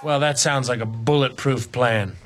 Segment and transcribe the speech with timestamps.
[0.00, 2.16] Well, that sounds like a bulletproof plan.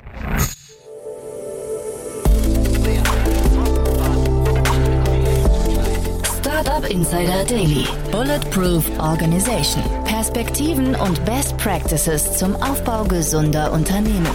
[6.23, 7.87] Startup Insider Daily.
[8.11, 9.81] Bulletproof Organization.
[10.05, 14.27] Perspektiven und Best Practices zum Aufbau gesunder Unternehmen.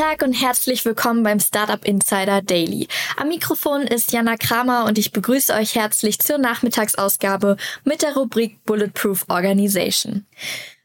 [0.00, 2.88] Tag und herzlich willkommen beim Startup Insider Daily.
[3.18, 8.64] Am Mikrofon ist Jana Kramer und ich begrüße euch herzlich zur Nachmittagsausgabe mit der Rubrik
[8.64, 10.24] Bulletproof Organization.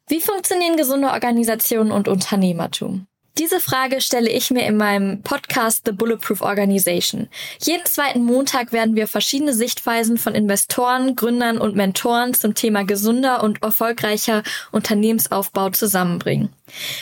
[0.10, 3.08] Wie funktionieren gesunde Organisationen und Unternehmertum?
[3.38, 7.28] Diese Frage stelle ich mir in meinem Podcast The Bulletproof Organization.
[7.62, 13.44] Jeden zweiten Montag werden wir verschiedene Sichtweisen von Investoren, Gründern und Mentoren zum Thema gesunder
[13.44, 16.48] und erfolgreicher Unternehmensaufbau zusammenbringen.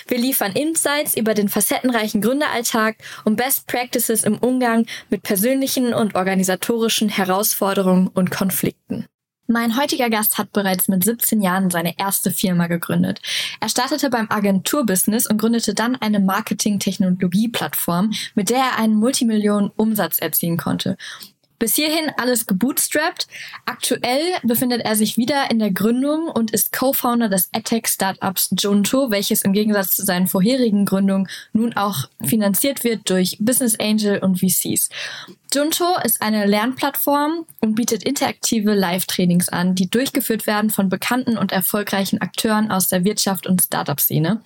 [0.08, 2.96] Wir liefern Insights über den facettenreichen Gründeralltag
[3.26, 9.06] und Best Practices im Umgang mit persönlichen und organisatorischen Herausforderungen und Konflikten.
[9.48, 13.22] Mein heutiger Gast hat bereits mit 17 Jahren seine erste Firma gegründet.
[13.60, 20.20] Er startete beim Agenturbusiness und gründete dann eine Marketing-Technologie-Plattform, mit der er einen Multimillionen Umsatz
[20.20, 20.96] erzielen konnte.
[21.64, 23.26] Bis hierhin alles gebootstrapped.
[23.66, 29.44] Aktuell befindet er sich wieder in der Gründung und ist Co-Founder des EdTech-Startups Junto, welches
[29.44, 34.90] im Gegensatz zu seinen vorherigen Gründungen nun auch finanziert wird durch Business Angel und VCs.
[35.54, 41.54] Junto ist eine Lernplattform und bietet interaktive Live-Trainings an, die durchgeführt werden von bekannten und
[41.54, 44.42] erfolgreichen Akteuren aus der Wirtschaft und Startup-Szene.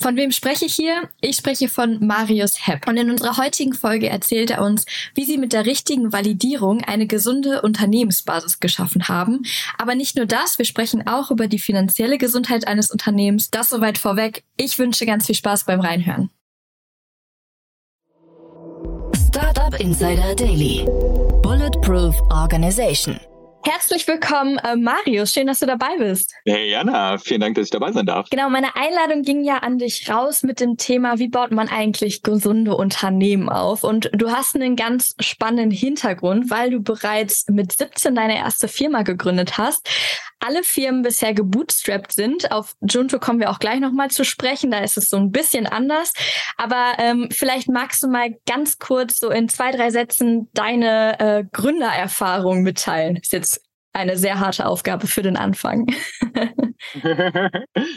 [0.00, 1.08] Von wem spreche ich hier?
[1.20, 2.88] Ich spreche von Marius Hepp.
[2.88, 7.06] Und in unserer heutigen Folge erzählt er uns, wie sie mit der richtigen Validierung eine
[7.06, 9.42] gesunde Unternehmensbasis geschaffen haben.
[9.76, 13.50] Aber nicht nur das, wir sprechen auch über die finanzielle Gesundheit eines Unternehmens.
[13.50, 14.42] Das soweit vorweg.
[14.56, 16.30] Ich wünsche ganz viel Spaß beim Reinhören.
[19.28, 20.86] Startup Insider Daily.
[21.42, 23.20] Bulletproof Organization.
[23.62, 25.34] Herzlich willkommen, äh, Marius.
[25.34, 26.34] Schön, dass du dabei bist.
[26.46, 28.30] Hey Jana, vielen Dank, dass ich dabei sein darf.
[28.30, 32.22] Genau, meine Einladung ging ja an dich raus mit dem Thema, wie baut man eigentlich
[32.22, 33.84] gesunde Unternehmen auf?
[33.84, 39.02] Und du hast einen ganz spannenden Hintergrund, weil du bereits mit 17 deine erste Firma
[39.02, 39.88] gegründet hast.
[40.42, 42.50] Alle Firmen bisher gebootstrapped sind.
[42.50, 44.70] Auf Junto kommen wir auch gleich nochmal zu sprechen.
[44.70, 46.14] Da ist es so ein bisschen anders.
[46.56, 51.44] Aber ähm, vielleicht magst du mal ganz kurz so in zwei, drei Sätzen deine äh,
[51.52, 53.16] Gründererfahrung mitteilen.
[53.16, 53.49] Ist jetzt
[53.92, 55.86] eine sehr harte Aufgabe für den Anfang.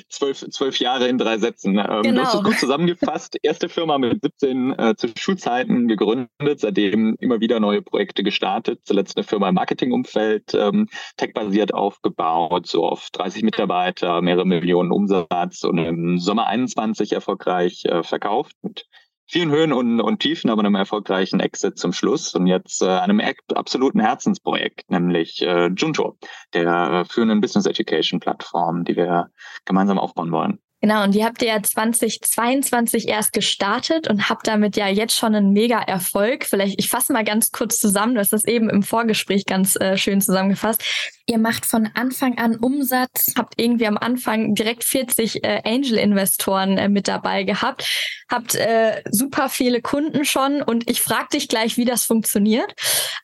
[0.10, 1.78] zwölf, zwölf Jahre in drei Sätzen.
[1.78, 2.22] Ähm, genau.
[2.22, 3.38] Du hast es gut zusammengefasst.
[3.42, 8.82] Erste Firma mit 17 äh, zu Schulzeiten gegründet, seitdem immer wieder neue Projekte gestartet.
[8.84, 10.88] Zuletzt eine Firma im Marketingumfeld, ähm,
[11.18, 18.04] tech-basiert aufgebaut, so auf 30 Mitarbeiter, mehrere Millionen Umsatz und im Sommer 21 erfolgreich äh,
[18.04, 18.86] verkauft mit
[19.34, 23.20] vielen Höhen und, und Tiefen, aber einem erfolgreichen Exit zum Schluss und jetzt äh, einem
[23.56, 26.20] absoluten Herzensprojekt, nämlich äh, Junto,
[26.54, 29.32] der äh, führenden Business Education Plattform, die wir
[29.66, 30.60] gemeinsam aufbauen wollen.
[30.84, 35.34] Genau, und die habt ihr ja 2022 erst gestartet und habt damit ja jetzt schon
[35.34, 36.44] einen mega Erfolg.
[36.44, 39.96] Vielleicht, ich fasse mal ganz kurz zusammen, du hast das eben im Vorgespräch ganz äh,
[39.96, 40.84] schön zusammengefasst.
[41.26, 46.90] Ihr macht von Anfang an Umsatz, habt irgendwie am Anfang direkt 40 äh, Angel-Investoren äh,
[46.90, 47.88] mit dabei gehabt,
[48.30, 52.74] habt äh, super viele Kunden schon und ich frage dich gleich, wie das funktioniert.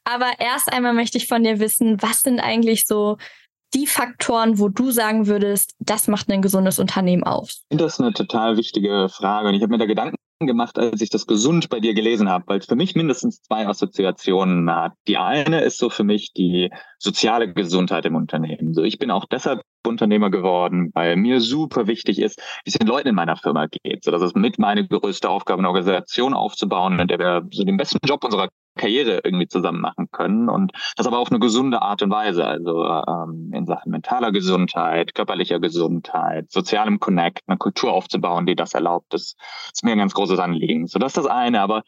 [0.06, 3.18] Aber erst einmal möchte ich von dir wissen, was sind eigentlich so
[3.74, 7.64] die Faktoren, wo du sagen würdest, das macht ein gesundes Unternehmen aus?
[7.70, 11.10] Das ist eine total wichtige Frage und ich habe mir da Gedanken gemacht, als ich
[11.10, 14.94] das gesund bei dir gelesen habe, weil es für mich mindestens zwei Assoziationen hat.
[15.08, 18.74] Die eine ist so für mich die soziale Gesundheit im Unternehmen.
[18.74, 22.88] So, ich bin auch deshalb Unternehmer geworden, weil mir super wichtig ist, wie es den
[22.88, 24.04] Leuten in meiner Firma geht.
[24.04, 27.78] So, das ist mit meine größte Aufgabe, eine Organisation aufzubauen, in der wir so den
[27.78, 32.02] besten Job unserer Karriere irgendwie zusammen machen können und das aber auf eine gesunde Art
[32.02, 38.46] und Weise, also ähm, in Sachen mentaler Gesundheit, körperlicher Gesundheit, sozialem Connect, eine Kultur aufzubauen,
[38.46, 39.36] die das erlaubt, das
[39.74, 40.88] ist mir ein ganz großes Anliegen.
[40.88, 41.84] So, das ist das eine, aber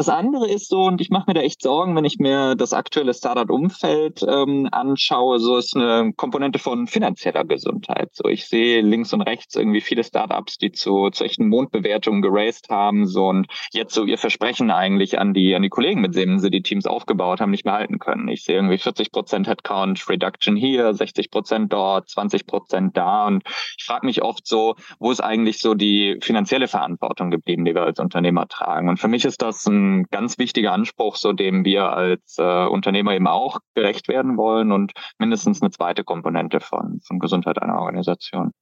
[0.00, 2.72] das andere ist so, und ich mache mir da echt Sorgen, wenn ich mir das
[2.72, 8.08] aktuelle Startup-Umfeld ähm, anschaue, so ist eine Komponente von finanzieller Gesundheit.
[8.14, 12.70] So, ich sehe links und rechts irgendwie viele Startups, die zu, zu echten Mondbewertungen geraced
[12.70, 16.40] haben, so und jetzt so ihr Versprechen eigentlich an die an die Kollegen, mit denen
[16.40, 18.26] sie die Teams aufgebaut haben, nicht mehr halten können.
[18.28, 23.42] Ich sehe irgendwie 40 Prozent Headcount Reduction hier, 60 Prozent dort, 20 Prozent da, und
[23.76, 27.82] ich frage mich oft so, wo ist eigentlich so die finanzielle Verantwortung geblieben, die wir
[27.82, 28.88] als Unternehmer tragen?
[28.88, 33.14] Und für mich ist das ein ganz wichtiger Anspruch, so dem wir als äh, Unternehmer
[33.14, 38.52] eben auch gerecht werden wollen und mindestens eine zweite Komponente von, von Gesundheit einer Organisation.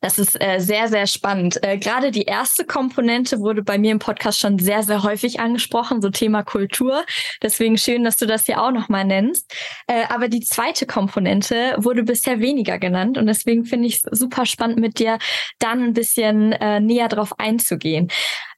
[0.00, 1.58] Das ist äh, sehr, sehr spannend.
[1.64, 6.02] Äh, Gerade die erste Komponente wurde bei mir im Podcast schon sehr, sehr häufig angesprochen,
[6.02, 7.04] so Thema Kultur.
[7.42, 9.52] Deswegen schön, dass du das hier auch nochmal nennst.
[9.86, 14.44] Äh, aber die zweite Komponente wurde bisher weniger genannt und deswegen finde ich es super
[14.44, 15.18] spannend, mit dir
[15.58, 18.08] dann ein bisschen äh, näher drauf einzugehen.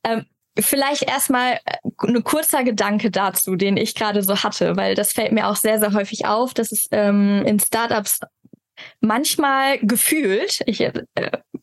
[0.04, 0.26] Ähm,
[0.58, 1.60] Vielleicht erstmal
[1.98, 5.56] ein äh, kurzer Gedanke dazu, den ich gerade so hatte, weil das fällt mir auch
[5.56, 8.20] sehr, sehr häufig auf, dass es ähm, in Startups
[9.00, 10.92] manchmal gefühlt, ich äh,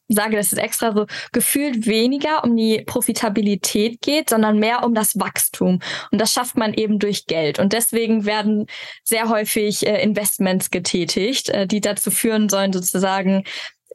[0.08, 5.20] sage das jetzt extra so, gefühlt weniger um die Profitabilität geht, sondern mehr um das
[5.20, 5.80] Wachstum.
[6.12, 7.60] Und das schafft man eben durch Geld.
[7.60, 8.68] Und deswegen werden
[9.04, 13.44] sehr häufig äh, Investments getätigt, äh, die dazu führen sollen, sozusagen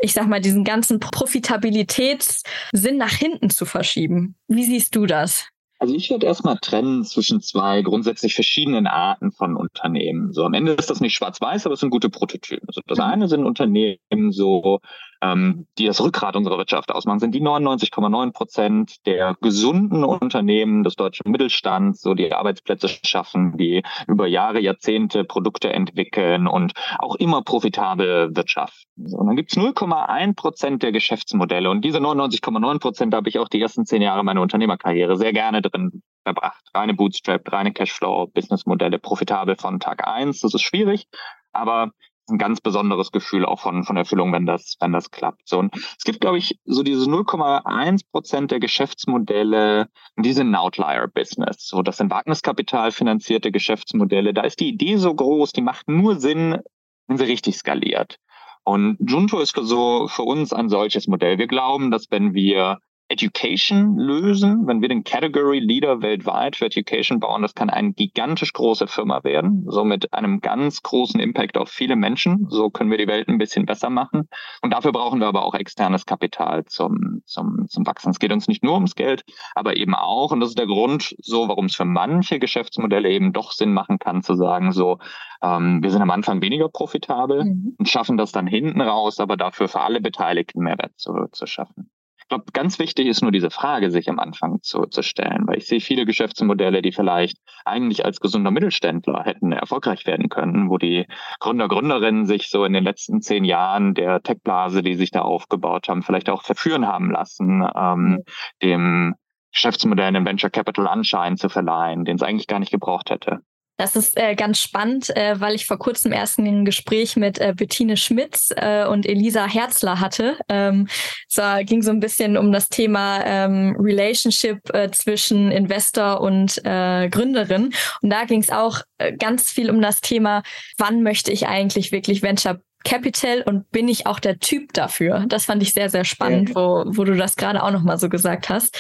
[0.00, 4.36] ich sag mal, diesen ganzen Profitabilitätssinn nach hinten zu verschieben.
[4.48, 5.46] Wie siehst du das?
[5.78, 10.30] Also ich würde erstmal trennen zwischen zwei grundsätzlich verschiedenen Arten von Unternehmen.
[10.32, 12.68] So am Ende ist das nicht schwarz-weiß, aber es sind gute Prototypen.
[12.68, 13.04] Also das mhm.
[13.04, 14.80] eine sind Unternehmen so,
[15.22, 20.96] ähm, die das Rückgrat unserer Wirtschaft ausmachen, sind die 99,9 Prozent der gesunden Unternehmen des
[20.96, 27.42] deutschen Mittelstands, so die Arbeitsplätze schaffen, die über Jahre, Jahrzehnte Produkte entwickeln und auch immer
[27.42, 29.14] profitabel wirtschaften.
[29.14, 33.60] Und dann gibt's 0,1 Prozent der Geschäftsmodelle und diese 99,9 Prozent habe ich auch die
[33.60, 36.64] ersten zehn Jahre meiner Unternehmerkarriere sehr gerne drin verbracht.
[36.74, 40.40] Reine Bootstrap, reine Cashflow, Businessmodelle, profitabel von Tag eins.
[40.40, 41.06] Das ist schwierig,
[41.52, 41.92] aber
[42.28, 45.48] ein ganz besonderes Gefühl auch von, von Erfüllung, wenn das, wenn das klappt.
[45.48, 51.66] So, und es gibt, glaube ich, so diese 0,1 Prozent der Geschäftsmodelle, die sind Outlier-Business.
[51.66, 54.32] So, das sind Wagniskapital finanzierte Geschäftsmodelle.
[54.32, 56.58] Da ist die Idee so groß, die macht nur Sinn,
[57.06, 58.18] wenn sie richtig skaliert.
[58.62, 61.38] Und Junto ist so, für uns ein solches Modell.
[61.38, 62.78] Wir glauben, dass wenn wir
[63.10, 68.52] Education lösen, wenn wir den Category Leader weltweit für Education bauen, das kann eine gigantisch
[68.52, 72.46] große Firma werden, so mit einem ganz großen Impact auf viele Menschen.
[72.48, 74.28] So können wir die Welt ein bisschen besser machen.
[74.62, 78.10] Und dafür brauchen wir aber auch externes Kapital zum, zum, zum Wachsen.
[78.10, 79.24] Es geht uns nicht nur ums Geld,
[79.56, 83.32] aber eben auch, und das ist der Grund, so warum es für manche Geschäftsmodelle eben
[83.32, 84.98] doch Sinn machen kann, zu sagen, so,
[85.42, 87.74] ähm, wir sind am Anfang weniger profitabel mhm.
[87.76, 91.90] und schaffen das dann hinten raus, aber dafür für alle Beteiligten Mehrwert zu, zu schaffen
[92.30, 95.66] glaube, ganz wichtig ist nur diese Frage, sich am Anfang zu, zu stellen, weil ich
[95.66, 101.06] sehe viele Geschäftsmodelle, die vielleicht eigentlich als gesunder Mittelständler hätten erfolgreich werden können, wo die
[101.40, 105.88] Gründer, Gründerinnen sich so in den letzten zehn Jahren der Tech-Blase, die sich da aufgebaut
[105.88, 108.22] haben, vielleicht auch verführen haben lassen, ähm,
[108.62, 109.14] dem
[109.52, 113.40] Geschäftsmodell einen Venture Capital Anschein zu verleihen, den es eigentlich gar nicht gebraucht hätte.
[113.80, 117.54] Das ist äh, ganz spannend, äh, weil ich vor kurzem erst ein Gespräch mit äh,
[117.56, 120.36] Bettine Schmitz äh, und Elisa Herzler hatte.
[120.50, 120.86] Ähm,
[121.26, 127.08] es ging so ein bisschen um das Thema ähm, Relationship äh, zwischen Investor und äh,
[127.08, 127.72] Gründerin.
[128.02, 130.42] Und da ging es auch äh, ganz viel um das Thema,
[130.76, 135.24] wann möchte ich eigentlich wirklich Venture Capital und bin ich auch der Typ dafür?
[135.26, 138.50] Das fand ich sehr, sehr spannend, wo, wo du das gerade auch nochmal so gesagt
[138.50, 138.78] hast.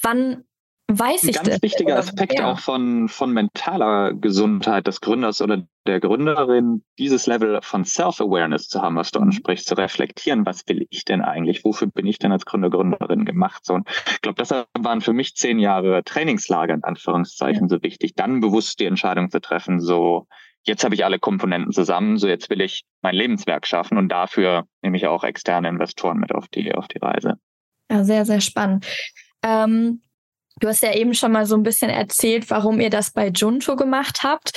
[0.00, 0.44] Wann
[0.88, 2.52] weiß ich Ein ganz wichtiger Aspekt ja.
[2.52, 8.80] auch von, von mentaler Gesundheit des Gründers oder der Gründerin, dieses Level von Self-Awareness zu
[8.80, 12.32] haben, was du ansprichst, zu reflektieren, was will ich denn eigentlich, wofür bin ich denn
[12.32, 13.64] als Gründer, Gründerin gemacht?
[13.64, 18.14] So, und ich glaube, deshalb waren für mich zehn Jahre Trainingslager in Anführungszeichen so wichtig,
[18.14, 20.26] dann bewusst die Entscheidung zu treffen, so,
[20.62, 24.64] jetzt habe ich alle Komponenten zusammen, so jetzt will ich mein Lebenswerk schaffen und dafür
[24.82, 27.34] nehme ich auch externe Investoren mit auf die, auf die Reise.
[27.90, 28.86] Ja, sehr, sehr spannend.
[29.42, 30.00] Ähm,
[30.64, 33.76] Du hast ja eben schon mal so ein bisschen erzählt, warum ihr das bei Junto
[33.76, 34.52] gemacht habt.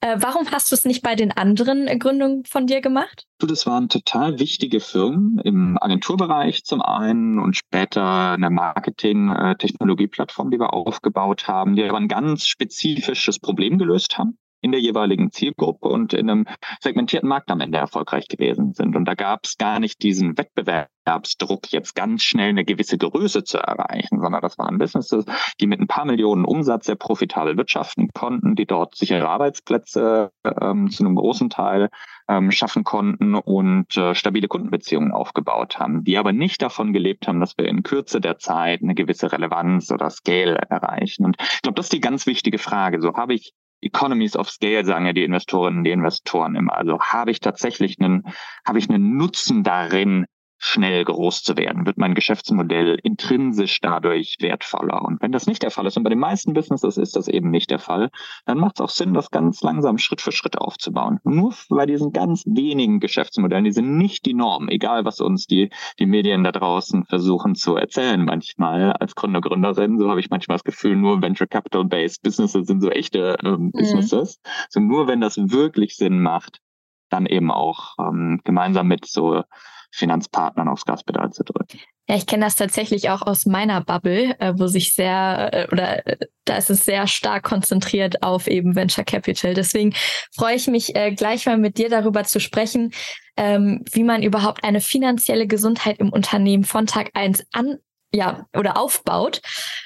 [0.00, 3.26] Äh, warum hast du es nicht bei den anderen Gründungen von dir gemacht?
[3.40, 10.72] Das waren total wichtige Firmen im Agenturbereich zum einen und später eine Marketing-Technologieplattform, die wir
[10.72, 16.12] aufgebaut haben, die aber ein ganz spezifisches Problem gelöst haben in der jeweiligen Zielgruppe und
[16.12, 16.46] in einem
[16.80, 18.96] segmentierten Markt am Ende erfolgreich gewesen sind.
[18.96, 23.58] Und da gab es gar nicht diesen Wettbewerbsdruck, jetzt ganz schnell eine gewisse Größe zu
[23.58, 25.24] erreichen, sondern das waren Businesses,
[25.60, 30.90] die mit ein paar Millionen Umsatz sehr profitabel wirtschaften konnten, die dort sichere Arbeitsplätze ähm,
[30.90, 31.88] zu einem großen Teil
[32.28, 37.40] ähm, schaffen konnten und äh, stabile Kundenbeziehungen aufgebaut haben, die aber nicht davon gelebt haben,
[37.40, 41.24] dass wir in Kürze der Zeit eine gewisse Relevanz oder Scale erreichen.
[41.24, 43.00] Und ich glaube, das ist die ganz wichtige Frage.
[43.00, 46.76] So habe ich Economies of Scale, sagen ja die Investorinnen, die Investoren immer.
[46.76, 48.24] Also habe ich tatsächlich einen,
[48.66, 50.26] habe ich einen Nutzen darin,
[50.62, 55.02] schnell groß zu werden, wird mein Geschäftsmodell intrinsisch dadurch wertvoller.
[55.02, 57.50] Und wenn das nicht der Fall ist, und bei den meisten Businesses ist das eben
[57.50, 58.10] nicht der Fall,
[58.44, 61.18] dann macht es auch Sinn, das ganz langsam Schritt für Schritt aufzubauen.
[61.24, 65.70] nur bei diesen ganz wenigen Geschäftsmodellen, die sind nicht die Norm, egal was uns die,
[65.98, 69.98] die Medien da draußen versuchen zu erzählen manchmal als Gründer, Gründerin.
[69.98, 73.52] So habe ich manchmal das Gefühl, nur Venture Capital Based Businesses sind so echte ähm,
[73.52, 73.70] mhm.
[73.72, 74.40] Businesses.
[74.68, 76.60] So nur wenn das wirklich Sinn macht,
[77.08, 79.42] dann eben auch ähm, gemeinsam mit so
[79.92, 81.80] Finanzpartnern aufs Gaspedal zu drücken.
[82.08, 86.06] Ja, ich kenne das tatsächlich auch aus meiner Bubble, äh, wo sich sehr äh, oder
[86.06, 89.54] äh, da ist es sehr stark konzentriert auf eben Venture Capital.
[89.54, 89.94] Deswegen
[90.34, 92.92] freue ich mich gleich mal mit dir darüber zu sprechen,
[93.36, 97.78] ähm, wie man überhaupt eine finanzielle Gesundheit im Unternehmen von Tag eins an
[98.12, 99.40] ja oder aufbaut.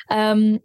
[0.08, 0.61] Ähm,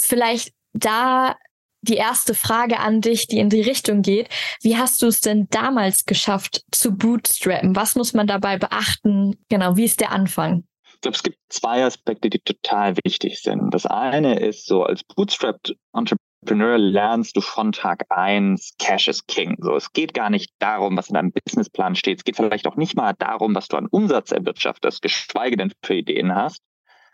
[0.00, 1.36] vielleicht da
[1.84, 4.28] die erste Frage an dich, die in die Richtung geht.
[4.62, 7.76] Wie hast du es denn damals geschafft zu bootstrappen?
[7.76, 9.36] Was muss man dabei beachten?
[9.48, 10.64] Genau, wie ist der Anfang?
[10.94, 13.72] Ich glaube, es gibt zwei Aspekte, die total wichtig sind.
[13.74, 19.56] Das eine ist so, als Bootstrapped Entrepreneur lernst du von Tag eins Cash is King.
[19.60, 22.18] So, es geht gar nicht darum, was in deinem Businessplan steht.
[22.18, 25.94] Es geht vielleicht auch nicht mal darum, was du an Umsatz erwirtschaftest, geschweige denn für
[25.94, 26.62] Ideen hast,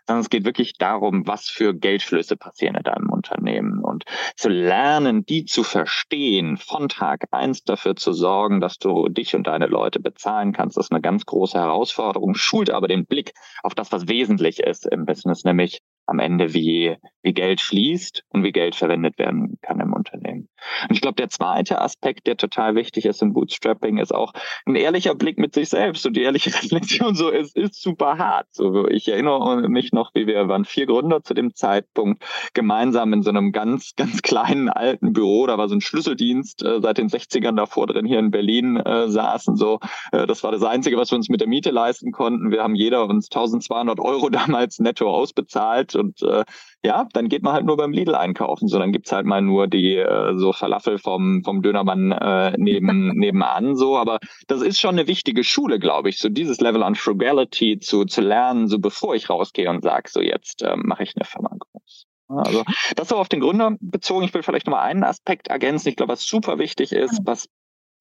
[0.07, 4.05] sondern es geht wirklich darum, was für Geldflüsse passieren in deinem Unternehmen und
[4.35, 9.47] zu lernen, die zu verstehen, von Tag eins dafür zu sorgen, dass du dich und
[9.47, 10.77] deine Leute bezahlen kannst.
[10.77, 14.85] Das ist eine ganz große Herausforderung, schult aber den Blick auf das, was wesentlich ist
[14.85, 19.79] im Business, nämlich am Ende, wie, wie Geld fließt und wie Geld verwendet werden kann
[19.79, 20.49] im Unternehmen.
[20.87, 24.33] Und ich glaube, der zweite Aspekt, der total wichtig ist im Bootstrapping, ist auch
[24.65, 27.15] ein ehrlicher Blick mit sich selbst und die ehrliche Reflexion.
[27.15, 28.47] So, es ist super hart.
[28.51, 33.23] So, ich erinnere mich noch, wie wir waren vier Gründer zu dem Zeitpunkt gemeinsam in
[33.23, 35.47] so einem ganz, ganz kleinen alten Büro.
[35.47, 39.09] Da war so ein Schlüsseldienst äh, seit den 60ern davor drin hier in Berlin äh,
[39.09, 39.55] saßen.
[39.55, 39.79] So,
[40.11, 42.51] äh, das war das Einzige, was wir uns mit der Miete leisten konnten.
[42.51, 46.43] Wir haben jeder uns 1200 Euro damals netto ausbezahlt und äh,
[46.83, 48.67] ja, dann geht man halt nur beim Lidl einkaufen.
[48.67, 53.09] So, dann gibt's halt mal nur die äh, so Falafel vom, vom Dönermann äh, neben,
[53.15, 53.75] nebenan.
[53.75, 57.79] So, aber das ist schon eine wichtige Schule, glaube ich, so dieses Level an Frugality
[57.79, 61.25] zu, zu lernen, so bevor ich rausgehe und sage, so jetzt äh, mache ich eine
[61.25, 62.07] Firma groß.
[62.29, 62.63] Also
[62.95, 64.23] das so auf den Gründer bezogen.
[64.23, 65.89] Ich will vielleicht noch mal einen Aspekt ergänzen.
[65.89, 67.49] Ich glaube, was super wichtig ist, was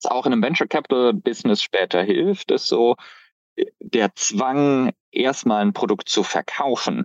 [0.05, 2.97] auch in einem Venture Capital Business später hilft, ist so
[3.57, 7.05] äh, der Zwang, erstmal ein Produkt zu verkaufen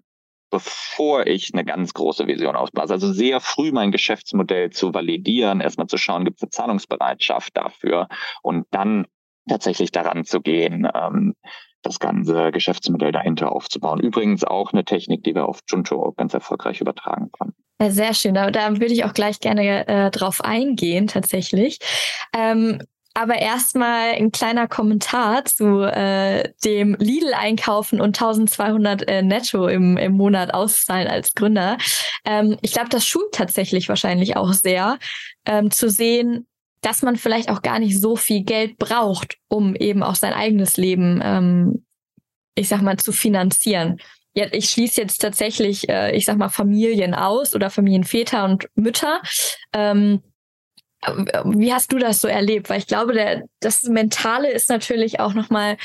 [0.49, 2.93] bevor ich eine ganz große Vision ausblase.
[2.93, 8.07] Also sehr früh mein Geschäftsmodell zu validieren, erstmal zu schauen, gibt es eine Zahlungsbereitschaft dafür
[8.41, 9.05] und dann
[9.47, 11.35] tatsächlich daran zu gehen, ähm,
[11.81, 13.99] das ganze Geschäftsmodell dahinter aufzubauen.
[13.99, 17.55] Übrigens auch eine Technik, die wir auf Junto ganz erfolgreich übertragen konnten.
[17.89, 18.33] Sehr schön.
[18.33, 21.79] Da, da würde ich auch gleich gerne äh, drauf eingehen, tatsächlich.
[22.33, 22.81] Ähm,
[23.15, 30.11] aber erstmal ein kleiner Kommentar zu äh, dem Lidl-Einkaufen und 1200 äh, netto im, im
[30.17, 31.77] Monat auszahlen als Gründer.
[32.25, 34.99] Ähm, ich glaube, das schult tatsächlich wahrscheinlich auch sehr,
[35.45, 36.45] ähm, zu sehen,
[36.81, 40.75] dass man vielleicht auch gar nicht so viel Geld braucht, um eben auch sein eigenes
[40.75, 41.85] Leben, ähm,
[42.53, 43.97] ich sag mal, zu finanzieren.
[44.33, 49.21] Ja, ich schließe jetzt tatsächlich, äh, ich sag mal, Familien aus oder Familienväter und Mütter.
[49.71, 50.21] Ähm,
[51.45, 52.69] wie hast du das so erlebt?
[52.69, 55.77] Weil ich glaube, der, das Mentale ist natürlich auch nochmal,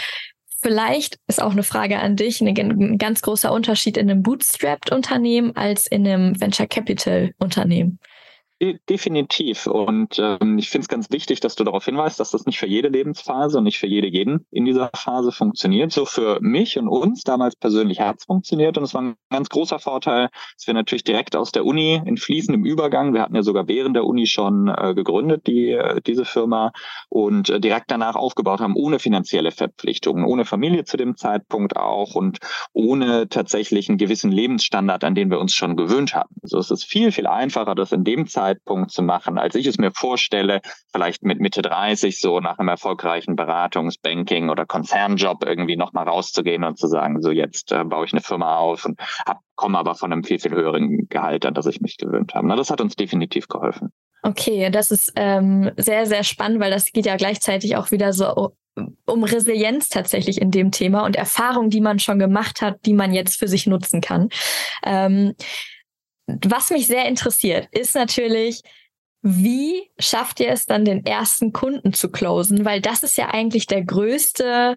[0.62, 5.86] vielleicht ist auch eine Frage an dich, ein ganz großer Unterschied in einem Bootstrapped-Unternehmen als
[5.86, 7.98] in einem Venture Capital-Unternehmen.
[8.62, 9.66] Definitiv.
[9.66, 12.66] Und ähm, ich finde es ganz wichtig, dass du darauf hinweist, dass das nicht für
[12.66, 15.92] jede Lebensphase und nicht für jede jeden in dieser Phase funktioniert.
[15.92, 19.48] So für mich und uns damals persönlich hat es funktioniert und es war ein ganz
[19.48, 23.42] großer Vorteil, dass wir natürlich direkt aus der Uni in fließendem Übergang, wir hatten ja
[23.42, 26.72] sogar während der Uni schon äh, gegründet, die, äh, diese Firma,
[27.08, 32.14] und äh, direkt danach aufgebaut haben, ohne finanzielle Verpflichtungen, ohne Familie zu dem Zeitpunkt auch
[32.14, 32.40] und
[32.74, 36.34] ohne tatsächlich einen gewissen Lebensstandard, an den wir uns schon gewöhnt haben.
[36.42, 39.66] Also es ist viel, viel einfacher, das in dem Zeitpunkt Zeitpunkt zu machen, als ich
[39.66, 40.60] es mir vorstelle,
[40.92, 46.64] vielleicht mit Mitte 30 so nach einem erfolgreichen Beratungs-, Banking- oder Konzernjob irgendwie nochmal rauszugehen
[46.64, 49.00] und zu sagen, so jetzt äh, baue ich eine Firma auf und
[49.54, 52.46] komme aber von einem viel, viel höheren Gehalt, an das ich mich gewöhnt habe.
[52.46, 53.92] Na, das hat uns definitiv geholfen.
[54.22, 58.52] Okay, das ist ähm, sehr, sehr spannend, weil das geht ja gleichzeitig auch wieder so
[59.06, 63.12] um Resilienz tatsächlich in dem Thema und Erfahrungen, die man schon gemacht hat, die man
[63.12, 64.28] jetzt für sich nutzen kann.
[64.84, 65.34] Ähm,
[66.46, 68.62] was mich sehr interessiert, ist natürlich,
[69.22, 72.64] wie schafft ihr es dann, den ersten Kunden zu closen?
[72.64, 74.76] Weil das ist ja eigentlich der größte,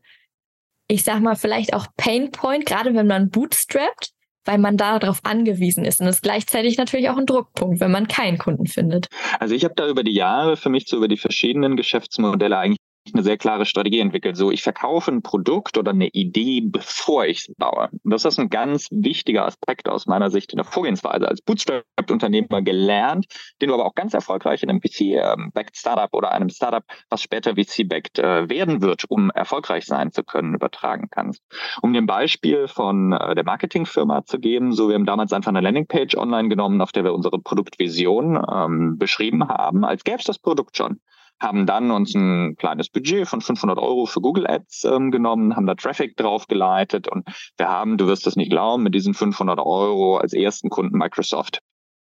[0.88, 4.12] ich sag mal, vielleicht auch Painpoint, gerade wenn man bootstrappt,
[4.46, 6.02] weil man darauf angewiesen ist.
[6.02, 9.08] Und das ist gleichzeitig natürlich auch ein Druckpunkt, wenn man keinen Kunden findet.
[9.40, 12.80] Also ich habe da über die Jahre für mich so über die verschiedenen Geschäftsmodelle eigentlich
[13.14, 14.38] eine sehr klare Strategie entwickelt.
[14.38, 17.90] So, ich verkaufe ein Produkt oder eine Idee, bevor ich es baue.
[18.04, 23.26] Das ist ein ganz wichtiger Aspekt aus meiner Sicht in der Vorgehensweise als Bootstrap-Unternehmer gelernt,
[23.62, 27.56] den du aber auch ganz erfolgreich in einem VC-backed Startup oder einem Startup, was später
[27.56, 31.44] VC-backed äh, werden wird, um erfolgreich sein zu können, übertragen kannst.
[31.82, 35.62] Um ein Beispiel von äh, der Marketingfirma zu geben, so wir haben damals einfach eine
[35.62, 40.40] Landingpage online genommen, auf der wir unsere Produktvision ähm, beschrieben haben, als gäbe es das
[40.40, 41.00] Produkt schon.
[41.42, 45.66] Haben dann uns ein kleines Budget von 500 Euro für Google Ads ähm, genommen, haben
[45.66, 50.18] da Traffic draufgeleitet und wir haben, du wirst es nicht glauben, mit diesen 500 Euro
[50.18, 51.60] als ersten Kunden Microsoft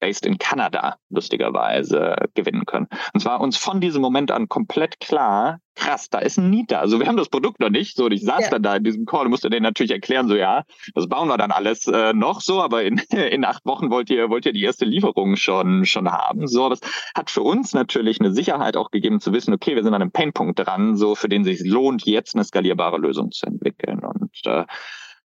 [0.04, 2.88] based in Kanada, lustigerweise, gewinnen können.
[3.14, 6.80] Und zwar uns von diesem Moment an komplett klar, krass, da ist ein Need da.
[6.80, 7.96] Also wir haben das Produkt noch nicht.
[7.96, 8.50] So, und ich saß ja.
[8.50, 11.38] dann da in diesem Call und musste denen natürlich erklären, so ja, das bauen wir
[11.38, 12.98] dann alles äh, noch so, aber in,
[13.30, 16.48] in acht Wochen wollt ihr, wollt ihr die erste Lieferung schon, schon haben.
[16.48, 16.80] So, das
[17.16, 20.12] hat für uns natürlich eine Sicherheit auch gegeben zu wissen, okay, wir sind an einem
[20.12, 24.00] Painpunkt dran, so für den sich lohnt, jetzt eine skalierbare Lösung zu entwickeln.
[24.00, 24.66] Und äh,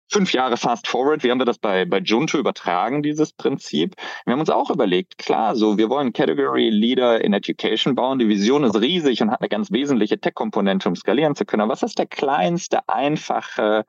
[0.09, 3.95] fünf Jahre fast forward, wie haben wir das bei, bei Junto übertragen, dieses Prinzip?
[4.25, 8.19] Wir haben uns auch überlegt, klar, so, wir wollen Category Leader in Education bauen.
[8.19, 11.61] Die Vision ist riesig und hat eine ganz wesentliche Tech-Komponente, um skalieren zu können.
[11.61, 13.85] Aber was ist der kleinste, einfache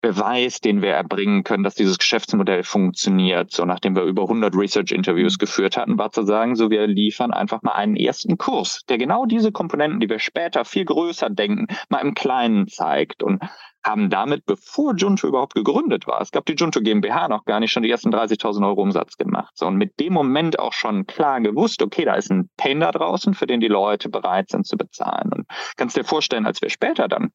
[0.00, 3.50] Beweis, den wir erbringen können, dass dieses Geschäftsmodell funktioniert.
[3.52, 7.62] So nachdem wir über 100 Research-Interviews geführt hatten, war zu sagen, so wir liefern einfach
[7.62, 12.00] mal einen ersten Kurs, der genau diese Komponenten, die wir später viel größer denken, mal
[12.00, 13.42] im Kleinen zeigt und
[13.84, 17.72] haben damit, bevor Junto überhaupt gegründet war, es gab die Junto GmbH noch gar nicht,
[17.72, 19.52] schon die ersten 30.000 Euro Umsatz gemacht.
[19.56, 22.92] So, und mit dem Moment auch schon klar gewusst, okay, da ist ein Pain da
[22.92, 25.32] draußen, für den die Leute bereit sind zu bezahlen.
[25.32, 27.30] Und kannst dir vorstellen, als wir später dann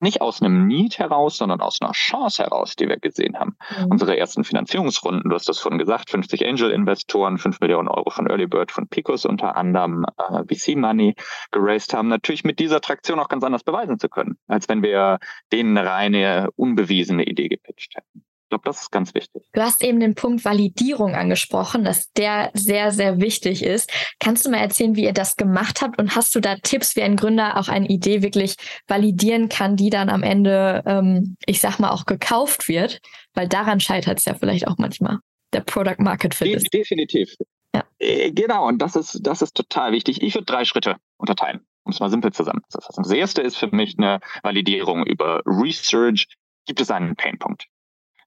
[0.00, 3.56] nicht aus einem Need heraus, sondern aus einer Chance heraus, die wir gesehen haben.
[3.78, 3.86] Mhm.
[3.92, 8.46] Unsere ersten Finanzierungsrunden, du hast das vorhin gesagt, 50 Angel-Investoren, 5 Millionen Euro von Early
[8.46, 11.14] Bird, von Picos unter anderem, äh, VC-Money
[11.50, 15.18] geraced haben, natürlich mit dieser Traktion auch ganz anders beweisen zu können, als wenn wir
[15.52, 18.24] denen eine reine, unbewiesene Idee gepitcht hätten.
[18.46, 19.42] Ich glaube, das ist ganz wichtig.
[19.54, 23.90] Du hast eben den Punkt Validierung angesprochen, dass der sehr, sehr wichtig ist.
[24.20, 27.02] Kannst du mal erzählen, wie ihr das gemacht habt und hast du da Tipps, wie
[27.02, 28.54] ein Gründer auch eine Idee wirklich
[28.86, 33.00] validieren kann, die dann am Ende, ähm, ich sag mal, auch gekauft wird?
[33.34, 35.18] Weil daran scheitert es ja vielleicht auch manchmal.
[35.52, 36.72] Der Product Market Fit ist.
[36.72, 37.34] Definitiv.
[37.74, 37.82] Ja.
[37.98, 40.22] Äh, genau, und das ist, das ist total wichtig.
[40.22, 43.02] Ich würde drei Schritte unterteilen, um es mal simpel zusammenzufassen.
[43.02, 46.28] Das erste ist für mich eine Validierung über Research.
[46.64, 47.66] Gibt es einen Painpunkt?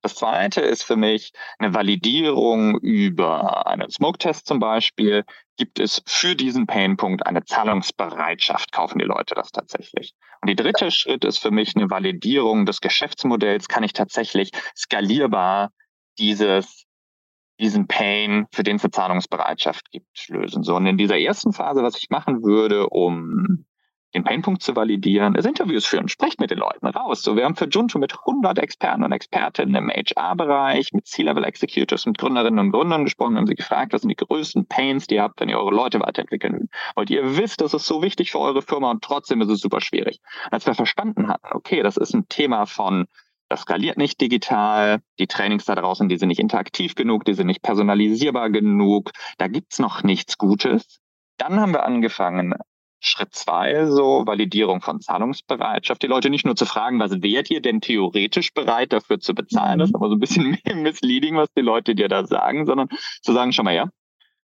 [0.02, 5.26] Das zweite ist für mich eine Validierung über einen Smoke-Test zum Beispiel.
[5.58, 8.72] Gibt es für diesen Painpunkt eine Zahlungsbereitschaft?
[8.72, 10.14] Kaufen die Leute das tatsächlich?
[10.42, 13.68] Und die dritte Schritt ist für mich eine Validierung des Geschäftsmodells.
[13.68, 15.72] Kann ich tatsächlich skalierbar
[16.18, 16.86] dieses
[17.60, 20.64] diesen Pain, für den es eine Zahlungsbereitschaft gibt, lösen.
[20.64, 23.66] So, und in dieser ersten Phase, was ich machen würde, um
[24.14, 27.22] den Painpunkt zu validieren, ist Interviews führen, sprecht mit den Leuten raus.
[27.22, 32.06] So, wir haben für Junto mit 100 Experten und Expertinnen im HR-Bereich, mit C-Level Executors,
[32.06, 35.24] mit Gründerinnen und Gründern gesprochen, haben sie gefragt, was sind die größten Pains, die ihr
[35.24, 37.10] habt, wenn ihr eure Leute weiterentwickeln wollt.
[37.10, 40.20] Ihr wisst, das ist so wichtig für eure Firma und trotzdem ist es super schwierig.
[40.50, 43.06] Als wir verstanden hatten, okay, das ist ein Thema von
[43.50, 45.02] das skaliert nicht digital.
[45.18, 49.10] Die Trainings da draußen, die sind nicht interaktiv genug, die sind nicht personalisierbar genug.
[49.40, 51.00] Da gibt's noch nichts Gutes.
[51.38, 52.54] Dann haben wir angefangen,
[53.00, 56.02] Schritt zwei, so Validierung von Zahlungsbereitschaft.
[56.04, 59.76] Die Leute nicht nur zu fragen, was wärt ihr denn theoretisch bereit dafür zu bezahlen?
[59.76, 59.80] Mhm.
[59.80, 62.90] Das ist aber so ein bisschen misleading, was die Leute dir da sagen, sondern
[63.22, 63.90] zu sagen, schau mal her,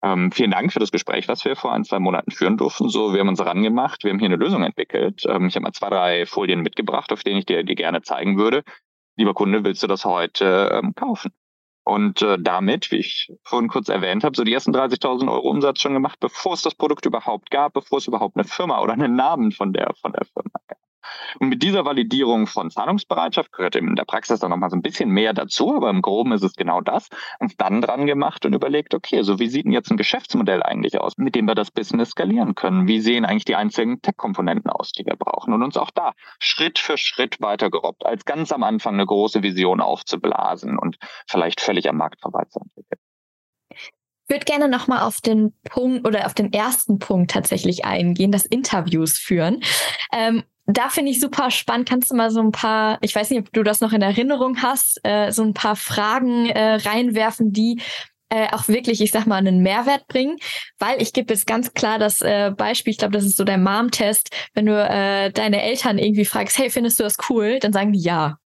[0.04, 2.90] ähm, vielen Dank für das Gespräch, was wir vor ein, zwei Monaten führen durften.
[2.90, 5.24] So, wir haben uns herangemacht, wir haben hier eine Lösung entwickelt.
[5.28, 8.38] Ähm, ich habe mal zwei, drei Folien mitgebracht, auf denen ich dir die gerne zeigen
[8.38, 8.64] würde.
[9.18, 11.32] Lieber Kunde, willst du das heute ähm, kaufen?
[11.88, 15.80] Und äh, damit, wie ich vorhin kurz erwähnt habe, so die ersten 30.000 Euro Umsatz
[15.80, 19.16] schon gemacht, bevor es das Produkt überhaupt gab, bevor es überhaupt eine Firma oder einen
[19.16, 20.78] Namen von der, von der Firma gab.
[21.40, 25.10] Und mit dieser Validierung von Zahlungsbereitschaft gehört in der Praxis dann nochmal so ein bisschen
[25.10, 28.94] mehr dazu, aber im Groben ist es genau das, uns dann dran gemacht und überlegt,
[28.94, 32.12] okay, so wie sieht denn jetzt ein Geschäftsmodell eigentlich aus, mit dem wir das Business
[32.12, 32.88] skalieren können?
[32.88, 35.54] Wie sehen eigentlich die einzelnen Tech-Komponenten aus, die wir brauchen?
[35.54, 39.44] Und uns auch da Schritt für Schritt weiter gerobbt, als ganz am Anfang eine große
[39.44, 43.00] Vision aufzublasen und vielleicht völlig am Markt vorbeizuentwickeln.
[43.70, 48.46] Ich würde gerne nochmal auf den Punkt oder auf den ersten Punkt tatsächlich eingehen, das
[48.46, 49.62] Interviews führen.
[50.12, 51.90] Ähm, da finde ich super spannend.
[51.90, 54.62] Kannst du mal so ein paar, ich weiß nicht, ob du das noch in Erinnerung
[54.62, 57.82] hast, äh, so ein paar Fragen äh, reinwerfen, die
[58.30, 60.38] äh, auch wirklich, ich sag mal, einen Mehrwert bringen,
[60.78, 63.58] weil ich gebe jetzt ganz klar das äh, Beispiel, ich glaube, das ist so der
[63.58, 67.60] Mom-Test, wenn du äh, deine Eltern irgendwie fragst, hey, findest du das cool?
[67.60, 68.38] Dann sagen die ja.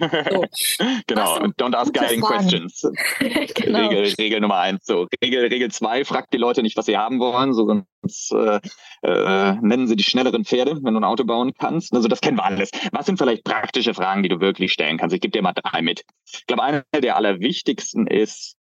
[0.00, 0.44] So.
[1.06, 2.82] genau, don't ask guiding questions.
[3.18, 3.88] genau.
[3.88, 4.86] Regel, Regel Nummer eins.
[4.86, 5.06] So.
[5.22, 8.60] Regel, Regel zwei, fragt die Leute nicht, was sie haben wollen, sonst äh,
[9.02, 11.94] äh, nennen sie die schnelleren Pferde, wenn du ein Auto bauen kannst.
[11.94, 12.70] Also das kennen wir alles.
[12.92, 15.14] Was sind vielleicht praktische Fragen, die du wirklich stellen kannst?
[15.14, 16.04] Ich gebe dir mal drei mit.
[16.32, 18.56] Ich glaube, eine der allerwichtigsten ist,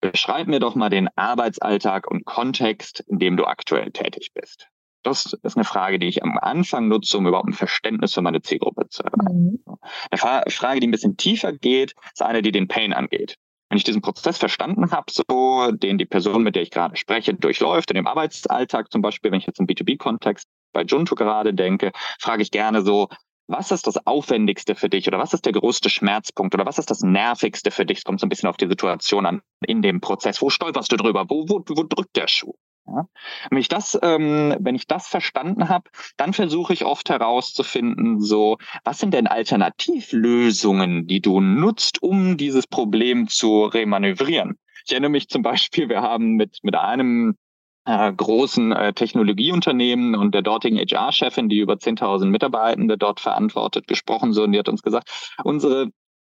[0.00, 4.68] beschreib mir doch mal den Arbeitsalltag und Kontext, in dem du aktuell tätig bist.
[5.02, 8.42] Das ist eine Frage, die ich am Anfang nutze, um überhaupt ein Verständnis für meine
[8.42, 9.62] Zielgruppe zu erlangen.
[9.66, 9.78] Mhm.
[10.10, 13.36] Eine Frage, die ein bisschen tiefer geht, ist eine, die den Pain angeht.
[13.68, 17.34] Wenn ich diesen Prozess verstanden habe, so den die Person, mit der ich gerade spreche,
[17.34, 21.92] durchläuft, in dem Arbeitsalltag zum Beispiel, wenn ich jetzt im B2B-Kontext bei Junto gerade denke,
[22.18, 23.08] frage ich gerne so,
[23.46, 26.90] was ist das Aufwendigste für dich oder was ist der größte Schmerzpunkt oder was ist
[26.90, 27.98] das Nervigste für dich?
[27.98, 30.42] Es kommt so ein bisschen auf die Situation an in dem Prozess.
[30.42, 31.26] Wo stolperst du drüber?
[31.28, 32.54] Wo, wo, wo drückt der Schuh?
[32.88, 33.08] Ja?
[33.50, 38.58] Wenn ich das, ähm, wenn ich das verstanden habe, dann versuche ich oft herauszufinden, so,
[38.84, 44.58] was sind denn Alternativlösungen, die du nutzt, um dieses Problem zu remanövrieren?
[44.84, 47.36] Ich erinnere mich zum Beispiel, wir haben mit, mit einem
[47.84, 54.32] äh, großen äh, Technologieunternehmen und der dortigen HR-Chefin, die über 10.000 Mitarbeitende dort verantwortet, gesprochen
[54.32, 55.08] so und die hat uns gesagt,
[55.42, 55.88] unsere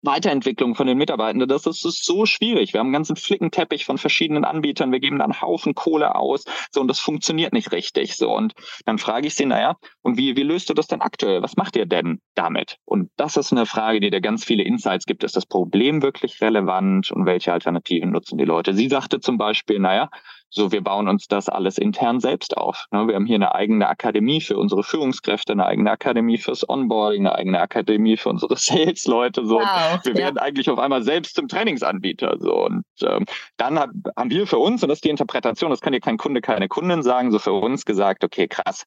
[0.04, 2.72] Weiterentwicklung von den Mitarbeitenden, das ist, ist so schwierig.
[2.72, 6.44] Wir haben einen ganzen Flickenteppich von verschiedenen Anbietern, wir geben dann einen Haufen Kohle aus,
[6.70, 8.16] so und das funktioniert nicht richtig.
[8.16, 11.42] So und dann frage ich sie, naja, und wie, wie löst du das denn aktuell?
[11.42, 12.78] Was macht ihr denn damit?
[12.84, 15.24] Und das ist eine Frage, die da ganz viele Insights gibt.
[15.24, 18.74] Ist das Problem wirklich relevant und welche Alternativen nutzen die Leute?
[18.74, 20.10] Sie sagte zum Beispiel, naja,
[20.54, 22.86] so, wir bauen uns das alles intern selbst auf.
[22.92, 23.08] Ne?
[23.08, 27.34] Wir haben hier eine eigene Akademie für unsere Führungskräfte, eine eigene Akademie fürs Onboarding, eine
[27.34, 29.44] eigene Akademie für unsere Sales-Leute.
[29.46, 29.56] So.
[29.56, 30.18] Wow, wir ja.
[30.18, 32.36] werden eigentlich auf einmal selbst zum Trainingsanbieter.
[32.38, 32.66] So.
[32.66, 33.24] Und ähm,
[33.56, 36.18] dann hab, haben wir für uns, und das ist die Interpretation, das kann dir kein
[36.18, 38.84] Kunde, keine Kundin sagen, so für uns gesagt, okay, krass,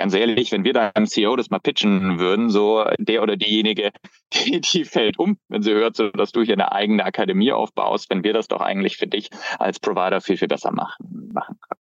[0.00, 3.90] ganz ehrlich, wenn wir da einem CEO das mal pitchen würden, so der oder diejenige,
[4.32, 8.08] die, die fällt um, wenn sie hört, so, dass du hier eine eigene Akademie aufbaust,
[8.08, 11.80] wenn wir das doch eigentlich für dich als Provider viel, viel besser machen, machen können.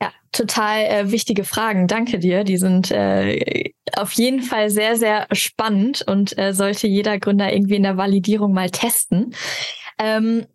[0.00, 1.88] Ja, total äh, wichtige Fragen.
[1.88, 2.44] Danke dir.
[2.44, 7.76] Die sind äh, auf jeden Fall sehr, sehr spannend und äh, sollte jeder Gründer irgendwie
[7.76, 9.34] in der Validierung mal testen.
[9.98, 10.46] Ähm,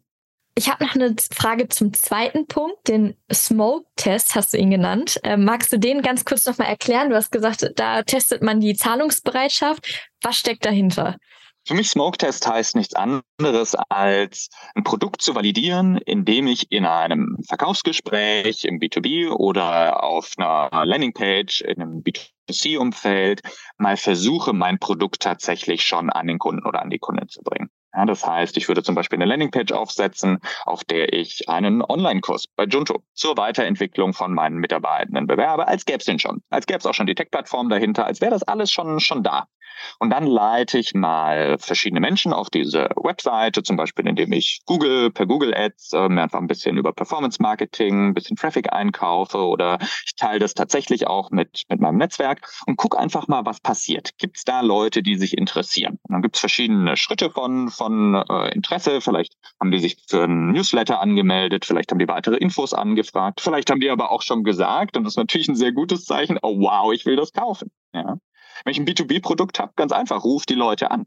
[0.58, 5.20] ich habe noch eine Frage zum zweiten Punkt, den Smoke-Test hast du ihn genannt.
[5.24, 7.12] Äh, magst du den ganz kurz nochmal erklären?
[7.12, 10.10] Du hast gesagt, da testet man die Zahlungsbereitschaft.
[10.24, 11.18] Was steckt dahinter?
[11.68, 17.38] Für mich Smoke-Test heißt nichts anderes als ein Produkt zu validieren, indem ich in einem
[17.48, 23.42] Verkaufsgespräch im B2B oder auf einer Landingpage in einem B2C-Umfeld
[23.78, 27.70] mal versuche, mein Produkt tatsächlich schon an den Kunden oder an die Kunden zu bringen.
[27.94, 32.48] Ja, das heißt, ich würde zum Beispiel eine Landingpage aufsetzen, auf der ich einen Online-Kurs
[32.56, 36.80] bei Junto zur Weiterentwicklung von meinen Mitarbeitenden bewerbe, als gäbe es den schon, als gäbe
[36.80, 39.48] es auch schon die Tech-Plattform dahinter, als wäre das alles schon, schon da.
[40.00, 45.12] Und dann leite ich mal verschiedene Menschen auf diese Webseite, zum Beispiel indem ich Google
[45.12, 49.38] per Google Ads äh, mir einfach ein bisschen über Performance Marketing, ein bisschen Traffic einkaufe
[49.38, 53.60] oder ich teile das tatsächlich auch mit, mit meinem Netzwerk und gucke einfach mal, was
[53.60, 54.18] passiert.
[54.18, 56.00] Gibt es da Leute, die sich interessieren?
[56.04, 59.02] Und dann gibt es verschiedene Schritte von, von äh, Interesse.
[59.02, 63.70] Vielleicht haben die sich für einen Newsletter angemeldet, vielleicht haben die weitere Infos angefragt, vielleicht
[63.70, 66.60] haben die aber auch schon gesagt, und das ist natürlich ein sehr gutes Zeichen, oh
[66.60, 67.72] wow, ich will das kaufen.
[67.94, 68.18] Ja.
[68.64, 71.06] Wenn ich ein B2B-Produkt habe, ganz einfach, ruf die Leute an.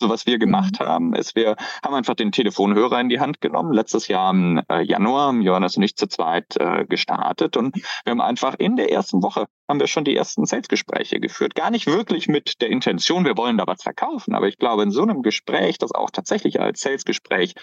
[0.00, 0.84] So was wir gemacht mhm.
[0.84, 3.72] haben, ist, wir haben einfach den Telefonhörer in die Hand genommen.
[3.72, 8.10] Letztes Jahr im äh, Januar haben Johannes und ich zu zweit äh, gestartet und wir
[8.10, 11.54] haben einfach in der ersten Woche haben wir schon die ersten Salesgespräche geführt.
[11.54, 14.90] Gar nicht wirklich mit der Intention, wir wollen da was verkaufen, aber ich glaube, in
[14.90, 17.54] so einem Gespräch, das auch tatsächlich als Salesgespräch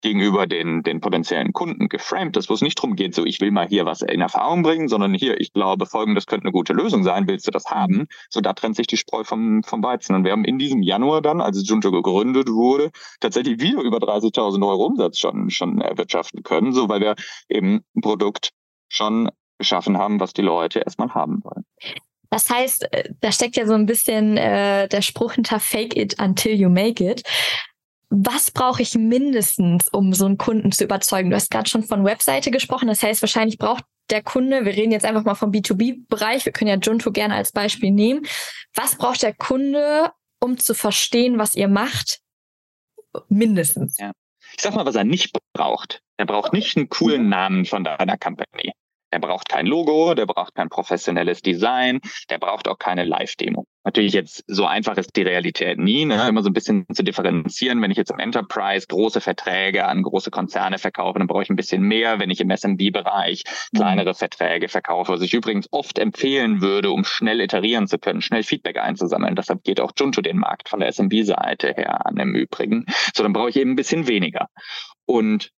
[0.00, 3.50] gegenüber den, den potenziellen Kunden geframed ist, wo es nicht darum geht, so ich will
[3.50, 7.02] mal hier was in Erfahrung bringen, sondern hier, ich glaube, folgendes könnte eine gute Lösung
[7.02, 8.06] sein, willst du das haben?
[8.30, 10.16] So, da trennt sich die Spreu vom, vom Weizen.
[10.16, 14.66] Und wir haben in diesem Januar dann, als Junto gegründet wurde, tatsächlich wieder über 30.000
[14.66, 17.14] Euro Umsatz schon, schon erwirtschaften können, so weil wir
[17.50, 18.52] eben ein Produkt
[18.88, 21.64] schon geschaffen haben, was die Leute erstmal haben wollen.
[22.30, 26.20] Das heißt, äh, da steckt ja so ein bisschen äh, der Spruch hinter Fake it
[26.20, 27.22] until you make it
[28.10, 31.30] was brauche ich mindestens, um so einen Kunden zu überzeugen?
[31.30, 32.88] Du hast gerade schon von Webseite gesprochen.
[32.88, 36.70] Das heißt, wahrscheinlich braucht der Kunde, wir reden jetzt einfach mal vom B2B-Bereich, wir können
[36.70, 38.24] ja Junto gerne als Beispiel nehmen.
[38.74, 42.20] Was braucht der Kunde, um zu verstehen, was ihr macht?
[43.28, 43.98] Mindestens.
[43.98, 44.12] Ja.
[44.56, 46.00] Ich sag mal, was er nicht braucht.
[46.16, 48.72] Er braucht nicht einen coolen Namen von deiner Company.
[49.12, 53.66] Der braucht kein Logo, der braucht kein professionelles Design, der braucht auch keine Live-Demo.
[53.84, 56.28] Natürlich jetzt so einfach ist die Realität nie, ne?
[56.28, 57.80] immer so ein bisschen zu differenzieren.
[57.80, 61.56] Wenn ich jetzt im Enterprise große Verträge an große Konzerne verkaufe, dann brauche ich ein
[61.56, 62.18] bisschen mehr.
[62.18, 63.44] Wenn ich im SMB-Bereich
[63.74, 64.14] kleinere mhm.
[64.14, 68.78] Verträge verkaufe, was ich übrigens oft empfehlen würde, um schnell iterieren zu können, schnell Feedback
[68.78, 69.36] einzusammeln.
[69.36, 72.84] Deshalb geht auch Junto den Markt von der SMB-Seite her an im Übrigen.
[73.14, 74.48] So, dann brauche ich eben ein bisschen weniger.
[75.06, 75.50] Und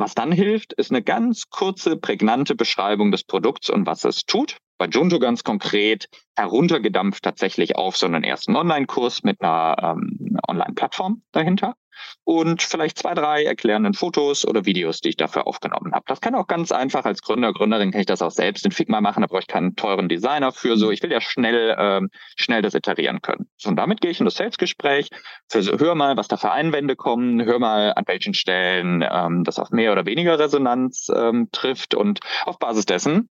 [0.00, 4.56] was dann hilft, ist eine ganz kurze, prägnante Beschreibung des Produkts und was es tut.
[4.78, 11.22] bei Junto ganz konkret heruntergedampft tatsächlich auf so einen ersten Online-Kurs mit einer ähm, Online-Plattform
[11.32, 11.74] dahinter
[12.24, 16.04] und vielleicht zwei, drei erklärenden Fotos oder Videos, die ich dafür aufgenommen habe.
[16.06, 19.00] Das kann auch ganz einfach als Gründer, Gründerin kann ich das auch selbst in Figma
[19.00, 20.76] machen, da brauche ich keinen teuren Designer für.
[20.76, 23.48] So, ich will ja schnell, ähm, schnell das iterieren können.
[23.56, 25.08] So, und damit gehe ich in das Sales-Gespräch,
[25.52, 29.70] hör mal, was da für Einwände kommen, hör mal, an welchen Stellen ähm, das auf
[29.70, 33.28] mehr oder weniger Resonanz ähm, trifft und auf Basis dessen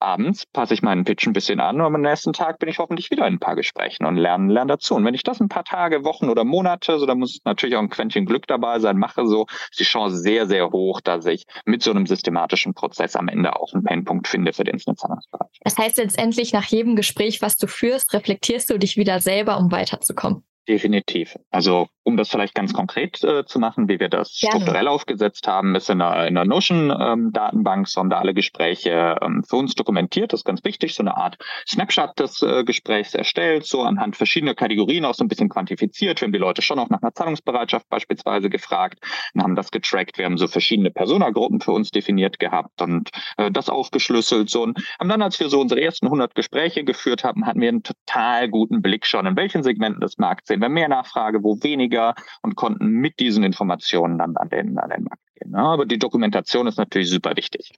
[0.00, 3.10] abends passe ich meinen Pitch ein bisschen an und am nächsten Tag bin ich hoffentlich
[3.10, 4.94] wieder in ein paar Gesprächen und lerne, lerne dazu.
[4.94, 7.80] Und wenn ich das ein paar Tage, Wochen oder Monate, so da muss natürlich auch
[7.80, 11.44] ein Quäntchen Glück dabei sein, mache so, ist die Chance sehr, sehr hoch, dass ich
[11.64, 15.60] mit so einem systematischen Prozess am Ende auch einen Painpunkt finde für den Instant-Zahlungsbereich.
[15.62, 19.70] Das heißt letztendlich, nach jedem Gespräch, was du führst, reflektierst du dich wieder selber, um
[19.70, 20.44] weiterzukommen.
[20.70, 21.36] Definitiv.
[21.50, 24.56] Also um das vielleicht ganz konkret äh, zu machen, wie wir das Gerne.
[24.56, 29.16] strukturell aufgesetzt haben, ist in einer, in einer Notion-Datenbank, ähm, so haben da alle Gespräche
[29.20, 30.32] ähm, für uns dokumentiert.
[30.32, 34.54] Das ist ganz wichtig, so eine Art Snapshot des äh, Gesprächs erstellt, so anhand verschiedener
[34.54, 36.20] Kategorien auch so ein bisschen quantifiziert.
[36.20, 39.00] Wir haben die Leute schon auch nach einer Zahlungsbereitschaft beispielsweise gefragt
[39.34, 40.18] und haben das getrackt.
[40.18, 44.50] Wir haben so verschiedene Personagruppen für uns definiert gehabt und äh, das aufgeschlüsselt.
[44.50, 47.68] So und haben dann, als wir so unsere ersten 100 Gespräche geführt haben, hatten wir
[47.68, 51.62] einen total guten Blick schon, in welchen Segmenten des Markts sind wir mehr Nachfrage, wo
[51.62, 55.54] weniger und konnten mit diesen Informationen dann an den, an den Markt gehen.
[55.54, 57.72] Aber die Dokumentation ist natürlich super wichtig.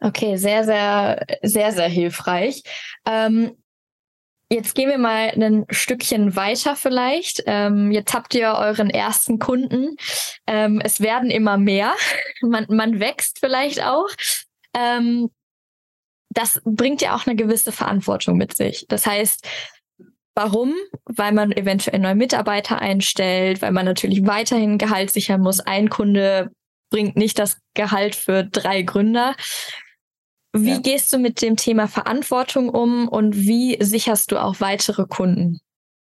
[0.00, 2.62] Okay, sehr, sehr, sehr, sehr hilfreich.
[3.06, 3.52] Ähm,
[4.48, 7.42] Jetzt gehen wir mal ein Stückchen weiter vielleicht.
[7.46, 9.96] Ähm, jetzt habt ihr euren ersten Kunden.
[10.46, 11.94] Ähm, es werden immer mehr.
[12.42, 14.10] Man, man wächst vielleicht auch.
[14.74, 15.30] Ähm,
[16.28, 18.84] das bringt ja auch eine gewisse Verantwortung mit sich.
[18.88, 19.48] Das heißt,
[20.34, 20.74] Warum?
[21.04, 25.60] Weil man eventuell neue Mitarbeiter einstellt, weil man natürlich weiterhin Gehalt sichern muss.
[25.60, 26.50] Ein Kunde
[26.90, 29.34] bringt nicht das Gehalt für drei Gründer.
[30.54, 30.78] Wie ja.
[30.78, 35.60] gehst du mit dem Thema Verantwortung um und wie sicherst du auch weitere Kunden?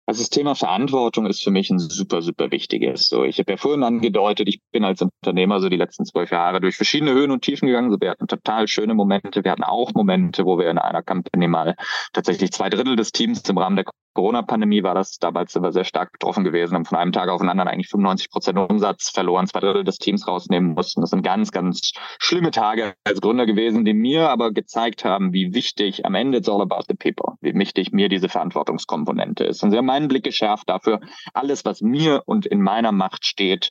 [0.09, 3.09] Also das Thema Verantwortung ist für mich ein super, super wichtiges.
[3.09, 6.61] So, ich habe ja vorhin angedeutet, ich bin als Unternehmer so die letzten zwölf Jahre
[6.61, 7.91] durch verschiedene Höhen und Tiefen gegangen.
[7.91, 9.43] So, wir hatten total schöne Momente.
[9.43, 11.75] Wir hatten auch Momente, wo wir in einer Company mal
[12.12, 13.85] tatsächlich zwei Drittel des Teams im Rahmen der
[14.16, 17.42] Corona-Pandemie war das, damals sind wir sehr stark betroffen gewesen, haben von einem Tag auf
[17.42, 21.02] den anderen eigentlich 95 Prozent Umsatz verloren, zwei Drittel des Teams rausnehmen mussten.
[21.02, 25.52] Das sind ganz, ganz schlimme Tage als Gründer gewesen, die mir aber gezeigt haben, wie
[25.52, 29.62] wichtig am Ende it's all about the people, wie wichtig mir diese Verantwortungskomponente ist.
[29.62, 31.00] Und sie haben meinen Blick geschärft dafür,
[31.35, 33.70] alles, was mir und in meiner Macht steht,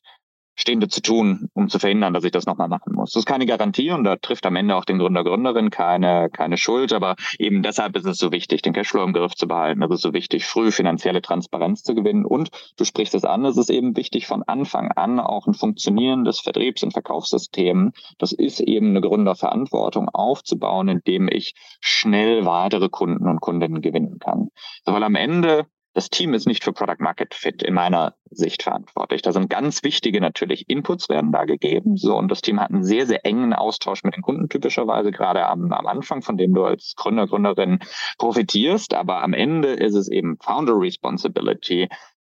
[0.56, 3.12] Stehende zu tun, um zu verhindern, dass ich das nochmal machen muss.
[3.12, 6.58] Das ist keine Garantie und da trifft am Ende auch den Gründer, Gründerin keine, keine
[6.58, 9.84] Schuld, aber eben deshalb ist es so wichtig, den Cashflow im Griff zu behalten.
[9.84, 13.58] Es ist so wichtig, früh finanzielle Transparenz zu gewinnen und du sprichst es an, es
[13.58, 18.90] ist eben wichtig, von Anfang an auch ein funktionierendes Vertriebs- und Verkaufssystem, das ist eben
[18.90, 24.50] eine Gründerverantwortung aufzubauen, indem ich schnell weitere Kunden und Kundinnen gewinnen kann.
[24.86, 29.22] Weil am Ende das Team ist nicht für Product Market Fit in meiner Sicht verantwortlich.
[29.22, 31.96] Da sind ganz wichtige natürlich Inputs werden da gegeben.
[31.96, 35.46] So, und das Team hat einen sehr, sehr engen Austausch mit den Kunden typischerweise, gerade
[35.46, 37.80] am, am Anfang, von dem du als Gründer, Gründerin
[38.18, 38.94] profitierst.
[38.94, 41.88] Aber am Ende ist es eben Founder Responsibility,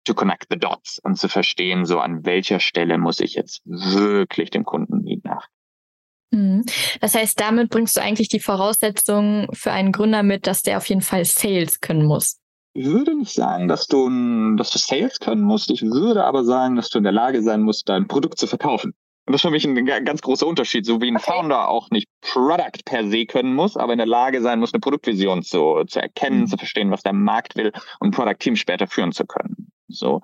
[0.04, 4.50] to connect the dots und zu verstehen, so an welcher Stelle muss ich jetzt wirklich
[4.50, 5.48] dem Kunden nach.
[6.30, 6.64] Mhm.
[7.00, 10.88] Das heißt, damit bringst du eigentlich die Voraussetzung für einen Gründer mit, dass der auf
[10.88, 12.38] jeden Fall Sales können muss.
[12.78, 14.08] Ich würde nicht sagen, dass du,
[14.54, 15.68] dass du Sales können musst.
[15.72, 18.94] Ich würde aber sagen, dass du in der Lage sein musst, dein Produkt zu verkaufen.
[19.26, 21.32] Und das ist für mich ein ganz großer Unterschied, so wie ein okay.
[21.32, 24.78] Founder auch nicht Product per se können muss, aber in der Lage sein muss, eine
[24.78, 26.46] Produktvision zu, zu erkennen, mhm.
[26.46, 29.72] zu verstehen, was der Markt will und ein Product-Team später führen zu können.
[29.88, 30.20] So,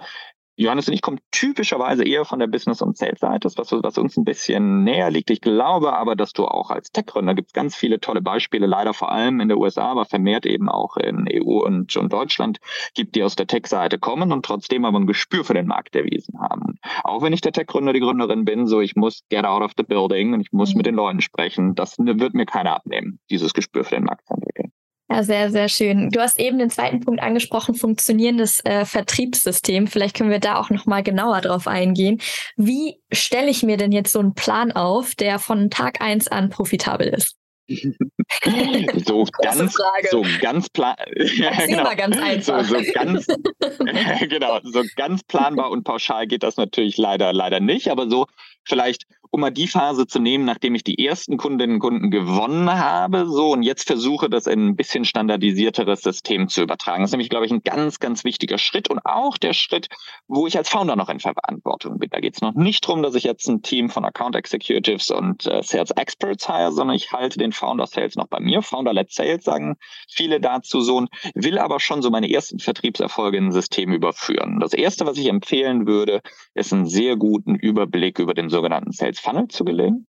[0.56, 4.24] Johannes und ich kommen typischerweise eher von der Business- und Sales-Seite, was, was uns ein
[4.24, 5.30] bisschen näher liegt.
[5.30, 8.94] Ich glaube aber, dass du auch als Tech-Gründer gibt es ganz viele tolle Beispiele, leider
[8.94, 12.58] vor allem in der USA, aber vermehrt eben auch in EU und, und Deutschland
[12.94, 16.38] gibt, die aus der Tech-Seite kommen und trotzdem aber ein Gespür für den Markt erwiesen
[16.40, 16.78] haben.
[17.02, 19.82] Auch wenn ich der Tech-Gründer, die Gründerin bin, so ich muss get out of the
[19.82, 20.78] building und ich muss mhm.
[20.78, 24.34] mit den Leuten sprechen, das wird mir keiner abnehmen, dieses Gespür für den Markt zu
[24.34, 24.73] entwickeln.
[25.10, 26.10] Ja, sehr, sehr schön.
[26.10, 29.86] Du hast eben den zweiten Punkt angesprochen, funktionierendes äh, Vertriebssystem.
[29.86, 32.20] Vielleicht können wir da auch noch mal genauer drauf eingehen.
[32.56, 36.48] Wie stelle ich mir denn jetzt so einen Plan auf, der von Tag eins an
[36.48, 37.36] profitabel ist?
[39.06, 39.76] so ganz,
[40.10, 41.94] so ganz plan, ja, genau.
[41.96, 42.64] ganz einfach.
[42.64, 43.26] So, so ganz,
[44.28, 48.26] genau, so ganz planbar und pauschal geht das natürlich leider, leider nicht, aber so
[48.64, 52.70] vielleicht um mal die Phase zu nehmen, nachdem ich die ersten Kundinnen und Kunden gewonnen
[52.70, 57.02] habe, so und jetzt versuche, das in ein bisschen standardisierteres System zu übertragen.
[57.02, 59.88] Das ist nämlich, glaube ich, ein ganz, ganz wichtiger Schritt und auch der Schritt,
[60.28, 62.10] wo ich als Founder noch in Verantwortung bin.
[62.10, 65.46] Da geht es noch nicht darum, dass ich jetzt ein Team von Account Executives und
[65.46, 68.62] äh, Sales Experts hire, sondern ich halte den Founder Sales noch bei mir.
[68.62, 69.74] Founder-led Sales sagen
[70.08, 74.60] viele dazu so und will aber schon so meine ersten Vertriebserfolge in ein System überführen.
[74.60, 76.22] Das erste, was ich empfehlen würde,
[76.54, 80.06] ist einen sehr guten Überblick über den sogenannten Sales Funnel zu gelegen.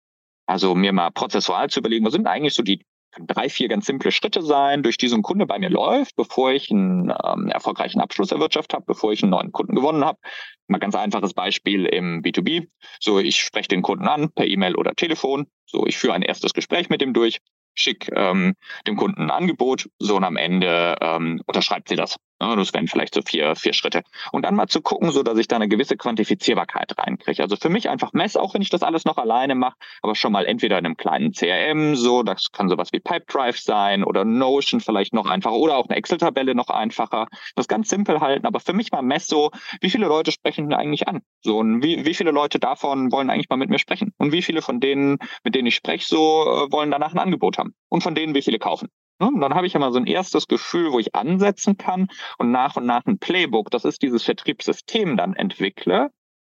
[0.46, 2.84] Also mir mal prozessual zu überlegen, was sind eigentlich so die
[3.26, 6.52] drei, vier ganz simple Schritte sein, durch die so ein Kunde bei mir läuft, bevor
[6.52, 10.18] ich einen ähm, erfolgreichen Abschluss erwirtschaftet habe, bevor ich einen neuen Kunden gewonnen habe.
[10.66, 12.68] Mal ganz einfaches Beispiel im B2B.
[13.00, 15.46] So, ich spreche den Kunden an per E-Mail oder Telefon.
[15.66, 17.38] So, ich führe ein erstes Gespräch mit ihm durch
[17.74, 18.54] schick ähm,
[18.86, 22.16] dem Kunden ein Angebot, so und am Ende ähm, unterschreibt sie das.
[22.42, 24.02] Das wären vielleicht so vier, vier Schritte.
[24.32, 27.42] Und dann mal zu gucken, so dass ich da eine gewisse Quantifizierbarkeit reinkriege.
[27.42, 30.32] Also für mich einfach mess, auch wenn ich das alles noch alleine mache, aber schon
[30.32, 34.80] mal entweder in einem kleinen CRM, so, das kann sowas wie Pipedrive sein oder Notion
[34.80, 37.28] vielleicht noch einfacher oder auch eine Excel-Tabelle noch einfacher.
[37.54, 39.50] Das ganz simpel halten, aber für mich mal mess so,
[39.80, 41.22] wie viele Leute sprechen denn eigentlich an?
[41.40, 44.12] So, und wie, wie viele Leute davon wollen eigentlich mal mit mir sprechen?
[44.18, 47.58] Und wie viele von denen, mit denen ich spreche, so äh, wollen danach ein Angebot
[47.58, 47.74] haben?
[47.88, 48.88] Und von denen, wie viele kaufen?
[49.18, 49.28] Ne?
[49.28, 52.76] Und dann habe ich immer so ein erstes Gefühl, wo ich ansetzen kann und nach
[52.76, 56.10] und nach ein Playbook, das ist dieses Vertriebssystem dann entwickle,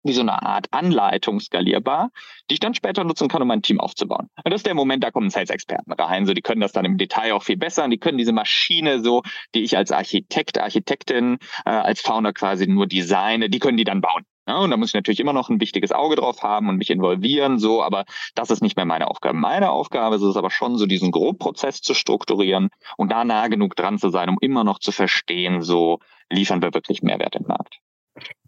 [0.05, 2.11] wie so eine Art Anleitung skalierbar,
[2.49, 4.29] die ich dann später nutzen kann, um mein Team aufzubauen.
[4.45, 6.27] Und das ist der Moment, da kommen Sales-Experten rein.
[6.27, 9.01] So, die können das dann im Detail auch viel besser und die können diese Maschine
[9.01, 9.23] so,
[9.55, 14.03] die ich als Architekt, Architektin, äh, als Founder quasi nur designe, die können die dann
[14.03, 14.25] bauen.
[14.47, 16.91] Ja, und da muss ich natürlich immer noch ein wichtiges Auge drauf haben und mich
[16.91, 18.05] involvieren, so, aber
[18.35, 19.37] das ist nicht mehr meine Aufgabe.
[19.39, 23.75] Meine Aufgabe ist es aber schon, so diesen Grobprozess zu strukturieren und da nah genug
[23.75, 25.99] dran zu sein, um immer noch zu verstehen, so
[26.31, 27.79] liefern wir wirklich Mehrwert im Markt.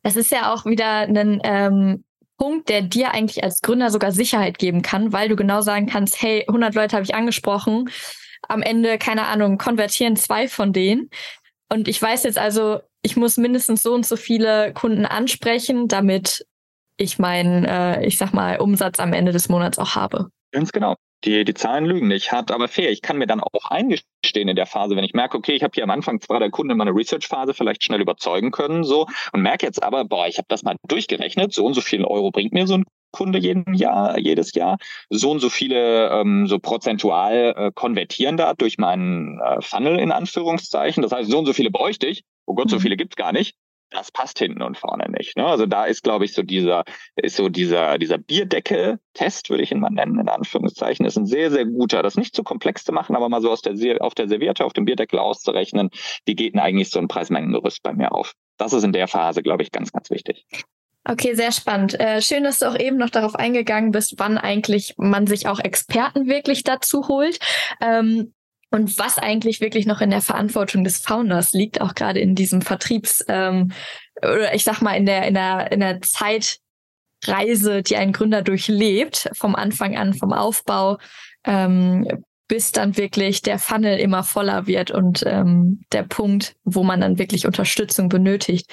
[0.03, 2.05] Das ist ja auch wieder ein ähm,
[2.37, 6.21] Punkt, der dir eigentlich als Gründer sogar Sicherheit geben kann, weil du genau sagen kannst,
[6.21, 7.91] hey, 100 Leute habe ich angesprochen,
[8.49, 11.11] am Ende, keine Ahnung, konvertieren zwei von denen.
[11.69, 16.45] Und ich weiß jetzt also, ich muss mindestens so und so viele Kunden ansprechen, damit
[16.97, 20.31] ich meinen, äh, ich sag mal, Umsatz am Ende des Monats auch habe.
[20.51, 20.97] Ganz genau.
[21.27, 22.91] Die, die Zahlen lügen nicht, hart aber fair.
[22.93, 25.73] Ich kann mir dann auch eingestehen in der Phase, wenn ich merke, okay, ich habe
[25.75, 29.43] hier am Anfang zwar der Kunde in meiner Research-Phase vielleicht schnell überzeugen können, so, und
[29.43, 32.53] merke jetzt aber, boah, ich habe das mal durchgerechnet, so und so viel Euro bringt
[32.53, 34.79] mir so ein Kunde jeden Jahr, jedes Jahr.
[35.11, 40.13] So und so viele ähm, so prozentual äh, konvertieren da durch meinen äh, Funnel in
[40.13, 41.03] Anführungszeichen.
[41.03, 42.25] Das heißt, so und so viele bräuchte ich.
[42.45, 42.81] Oh Gott, so mhm.
[42.81, 43.57] viele gibt's gar nicht.
[43.91, 45.37] Das passt hinten und vorne nicht.
[45.37, 45.47] Ne?
[45.47, 49.81] Also da ist, glaube ich, so dieser, ist so dieser, dieser Bierdeckel-Test, würde ich ihn
[49.81, 52.03] mal nennen, in Anführungszeichen, ist ein sehr, sehr guter.
[52.03, 54.73] Das nicht zu komplex zu machen, aber mal so aus der, auf der Serviette, auf
[54.73, 55.91] dem Bierdeckel auszurechnen,
[56.25, 58.33] wie geht denn eigentlich so ein Preismengengerüst bei mir auf?
[58.57, 60.47] Das ist in der Phase, glaube ich, ganz, ganz wichtig.
[61.09, 61.99] Okay, sehr spannend.
[62.01, 65.61] Äh, schön, dass du auch eben noch darauf eingegangen bist, wann eigentlich man sich auch
[65.61, 67.39] Experten wirklich dazu holt.
[67.81, 68.35] Ähm,
[68.71, 72.63] und was eigentlich wirklich noch in der Verantwortung des Founders liegt, auch gerade in diesem
[72.63, 73.73] Vertriebs, ähm,
[74.21, 79.31] oder ich sag mal, in der, in der, in der Zeitreise, die ein Gründer durchlebt,
[79.33, 80.99] vom Anfang an, vom Aufbau
[81.45, 87.01] ähm, bis dann wirklich der Funnel immer voller wird und ähm, der Punkt, wo man
[87.01, 88.71] dann wirklich Unterstützung benötigt.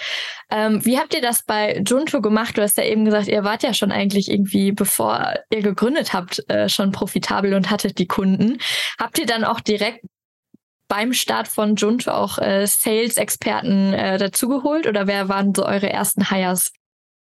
[0.51, 2.57] Ähm, wie habt ihr das bei Junto gemacht?
[2.57, 6.47] Du hast ja eben gesagt, ihr wart ja schon eigentlich irgendwie, bevor ihr gegründet habt,
[6.49, 8.59] äh, schon profitabel und hattet die Kunden.
[8.99, 10.05] Habt ihr dann auch direkt
[10.87, 16.29] beim Start von Junto auch äh, Sales-Experten äh, dazugeholt oder wer waren so eure ersten
[16.29, 16.71] Hires?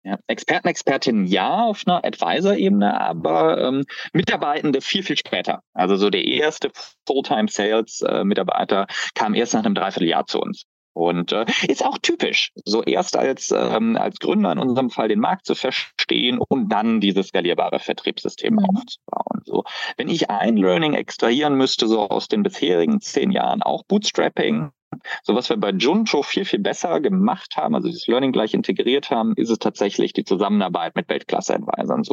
[0.07, 5.63] Ja, Experten, Expertinnen ja auf einer Advisor-Ebene, aber ähm, Mitarbeitende viel, viel später.
[5.73, 6.71] Also so der erste
[7.05, 10.63] Fulltime-Sales-Mitarbeiter kam erst nach einem Dreivierteljahr zu uns.
[10.93, 15.19] Und äh, ist auch typisch, so erst als, ähm, als Gründer in unserem Fall den
[15.19, 18.59] Markt zu verstehen und dann dieses skalierbare Vertriebssystem mhm.
[18.59, 19.41] aufzubauen.
[19.43, 19.65] So,
[19.97, 24.71] wenn ich ein Learning extrahieren müsste, so aus den bisherigen zehn Jahren, auch Bootstrapping,
[25.23, 29.11] so was wir bei Junto viel, viel besser gemacht haben, also das Learning gleich integriert
[29.11, 32.03] haben, ist es tatsächlich die Zusammenarbeit mit Weltklasse-Advisern.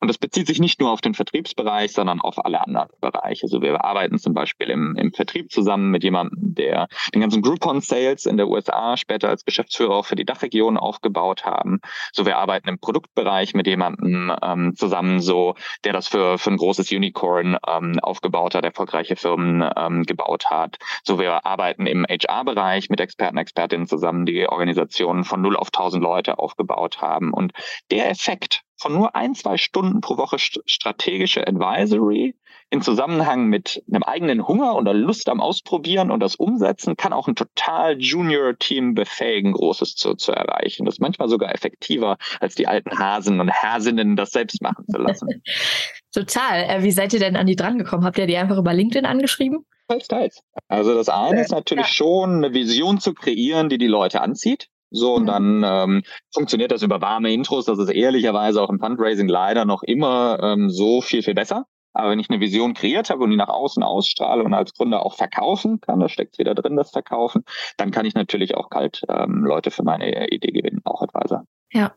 [0.00, 3.44] Und das bezieht sich nicht nur auf den Vertriebsbereich, sondern auf alle anderen Bereiche.
[3.44, 7.80] Also wir arbeiten zum Beispiel im, im Vertrieb zusammen mit jemandem, der den ganzen Groupon
[7.80, 11.80] Sales in der USA später als Geschäftsführer auch für die Dachregion aufgebaut haben.
[12.12, 16.56] So wir arbeiten im Produktbereich mit jemandem ähm, zusammen, so der das für, für ein
[16.56, 20.76] großes Unicorn ähm, aufgebaut hat, erfolgreiche Firmen ähm, gebaut hat.
[21.04, 26.02] So wir arbeiten im HR-Bereich mit Experten, Expertinnen zusammen, die Organisationen von 0 auf 1000
[26.02, 27.32] Leute aufgebaut haben.
[27.32, 27.52] Und
[27.90, 32.34] der Effekt von nur ein, zwei Stunden pro Woche strategische Advisory
[32.70, 37.12] in Zusammenhang mit einem eigenen Hunger und der Lust am Ausprobieren und das Umsetzen kann
[37.12, 40.84] auch ein total Junior-Team befähigen, Großes zu, zu erreichen.
[40.84, 44.98] Das ist manchmal sogar effektiver, als die alten Hasen und Hasinnen das selbst machen zu
[44.98, 45.42] lassen.
[46.12, 46.64] total.
[46.64, 48.04] Äh, wie seid ihr denn an die drangekommen?
[48.04, 49.64] Habt ihr die einfach über LinkedIn angeschrieben?
[49.88, 50.42] Teils, teils.
[50.68, 51.92] Also das eine ist natürlich ja.
[51.92, 54.68] schon eine Vision zu kreieren, die die Leute anzieht.
[54.90, 55.26] So, und mhm.
[55.26, 57.66] dann ähm, funktioniert das über warme Intros.
[57.66, 61.66] Das ist ehrlicherweise auch im Fundraising leider noch immer ähm, so viel, viel besser.
[61.94, 65.04] Aber wenn ich eine Vision kreiert habe und die nach außen ausstrahle und als Gründer
[65.04, 67.44] auch verkaufen kann, da steckt wieder drin, das Verkaufen,
[67.76, 71.44] dann kann ich natürlich auch kalt ähm, Leute für meine Idee gewinnen, auch Advisor.
[71.72, 71.94] Ja.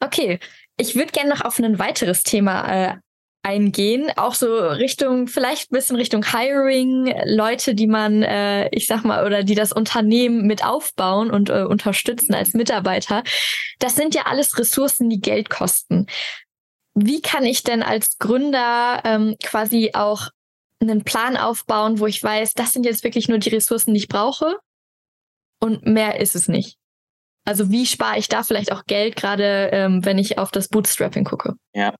[0.00, 0.38] Okay.
[0.80, 2.96] Ich würde gerne noch auf ein weiteres Thema äh,
[3.48, 9.04] eingehen, auch so Richtung, vielleicht ein bisschen Richtung Hiring, Leute, die man, äh, ich sag
[9.04, 13.22] mal, oder die das Unternehmen mit aufbauen und äh, unterstützen als Mitarbeiter.
[13.78, 16.06] Das sind ja alles Ressourcen, die Geld kosten.
[16.94, 20.28] Wie kann ich denn als Gründer ähm, quasi auch
[20.80, 24.08] einen Plan aufbauen, wo ich weiß, das sind jetzt wirklich nur die Ressourcen, die ich
[24.08, 24.58] brauche
[25.58, 26.76] und mehr ist es nicht?
[27.46, 31.24] Also wie spare ich da vielleicht auch Geld, gerade ähm, wenn ich auf das Bootstrapping
[31.24, 31.54] gucke?
[31.72, 31.94] Ja,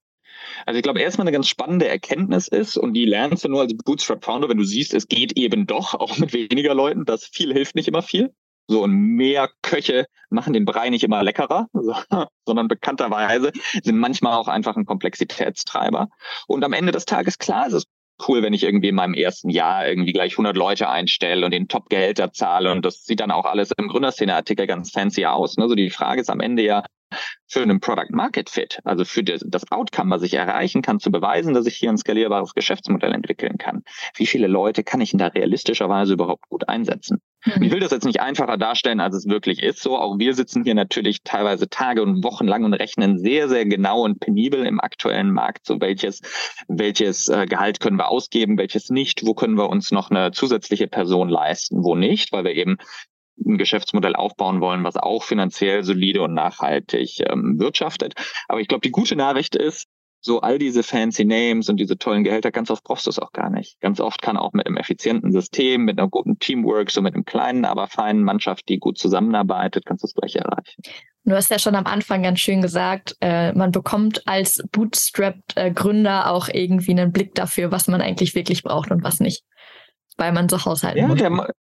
[0.66, 3.74] also ich glaube, erstmal eine ganz spannende Erkenntnis ist, und die lernst du nur als
[3.76, 7.74] Bootstrap-Founder, wenn du siehst, es geht eben doch, auch mit weniger Leuten, dass viel hilft
[7.74, 8.32] nicht immer viel.
[8.70, 11.68] So und mehr Köche machen den Brei nicht immer leckerer,
[12.44, 13.50] sondern bekannterweise
[13.82, 16.08] sind manchmal auch einfach ein Komplexitätstreiber.
[16.46, 17.84] Und am Ende des Tages, klar, ist es
[18.26, 21.68] cool, wenn ich irgendwie in meinem ersten Jahr irgendwie gleich 100 Leute einstelle und den
[21.68, 25.56] Top-Gehälter zahle und das sieht dann auch alles im Gründerszene-Artikel ganz fancy aus.
[25.56, 25.68] Ne?
[25.68, 26.84] So die Frage ist am Ende ja,
[27.46, 31.54] für einen Product Market Fit, also für das Outcome, was ich erreichen kann, zu beweisen,
[31.54, 33.82] dass ich hier ein skalierbares Geschäftsmodell entwickeln kann.
[34.14, 37.20] Wie viele Leute kann ich denn da realistischerweise überhaupt gut einsetzen?
[37.44, 37.62] Mhm.
[37.62, 39.80] Ich will das jetzt nicht einfacher darstellen, als es wirklich ist.
[39.80, 43.64] So, auch wir sitzen hier natürlich teilweise Tage und Wochen lang und rechnen sehr, sehr
[43.64, 46.20] genau und penibel im aktuellen Markt, so welches,
[46.68, 50.88] welches äh, Gehalt können wir ausgeben, welches nicht, wo können wir uns noch eine zusätzliche
[50.88, 52.76] Person leisten, wo nicht, weil wir eben
[53.46, 58.14] ein Geschäftsmodell aufbauen wollen, was auch finanziell solide und nachhaltig ähm, wirtschaftet.
[58.48, 59.86] Aber ich glaube, die gute Nachricht ist,
[60.20, 63.32] so all diese fancy Names und diese tollen Gehälter, ganz oft brauchst du es auch
[63.32, 63.80] gar nicht.
[63.80, 67.24] Ganz oft kann auch mit einem effizienten System, mit einer guten Teamwork, so mit einem
[67.24, 70.82] kleinen, aber feinen Mannschaft, die gut zusammenarbeitet, kannst du das gleich erreichen.
[71.24, 76.28] Du hast ja schon am Anfang ganz schön gesagt, äh, man bekommt als Bootstrapped-Gründer äh,
[76.28, 79.44] auch irgendwie einen Blick dafür, was man eigentlich wirklich braucht und was nicht
[80.18, 81.18] weil man so haushalten ja, muss.
[81.18, 81.54] Der,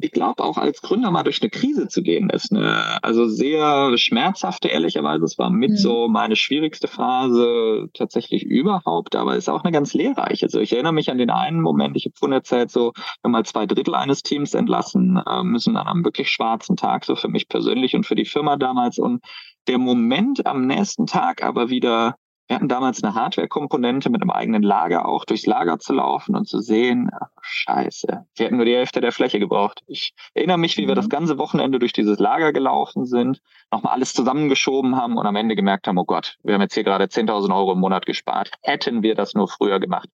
[0.00, 3.96] ich glaube, auch als Gründer mal durch eine Krise zu gehen, ist eine, also sehr
[3.98, 5.24] schmerzhafte, ehrlicherweise.
[5.24, 5.76] Es war mit mhm.
[5.76, 10.46] so meine schwierigste Phase tatsächlich überhaupt, aber ist auch eine ganz lehrreiche.
[10.46, 13.32] Also ich erinnere mich an den einen Moment, ich habe vorhin erzählt, so, wir haben
[13.32, 17.28] mal zwei Drittel eines Teams entlassen, äh, müssen an einem wirklich schwarzen Tag, so für
[17.28, 18.98] mich persönlich und für die Firma damals.
[18.98, 19.22] Und
[19.66, 22.16] der Moment am nächsten Tag aber wieder
[22.48, 26.46] wir hatten damals eine Hardware-Komponente mit einem eigenen Lager auch durchs Lager zu laufen und
[26.46, 29.82] zu sehen, ach, scheiße, wir hätten nur die Hälfte der Fläche gebraucht.
[29.86, 31.10] Ich erinnere mich, wie wir das mhm.
[31.10, 33.40] ganze Wochenende durch dieses Lager gelaufen sind,
[33.70, 36.84] nochmal alles zusammengeschoben haben und am Ende gemerkt haben, oh Gott, wir haben jetzt hier
[36.84, 38.50] gerade 10.000 Euro im Monat gespart.
[38.62, 40.08] Hätten wir das nur früher gemacht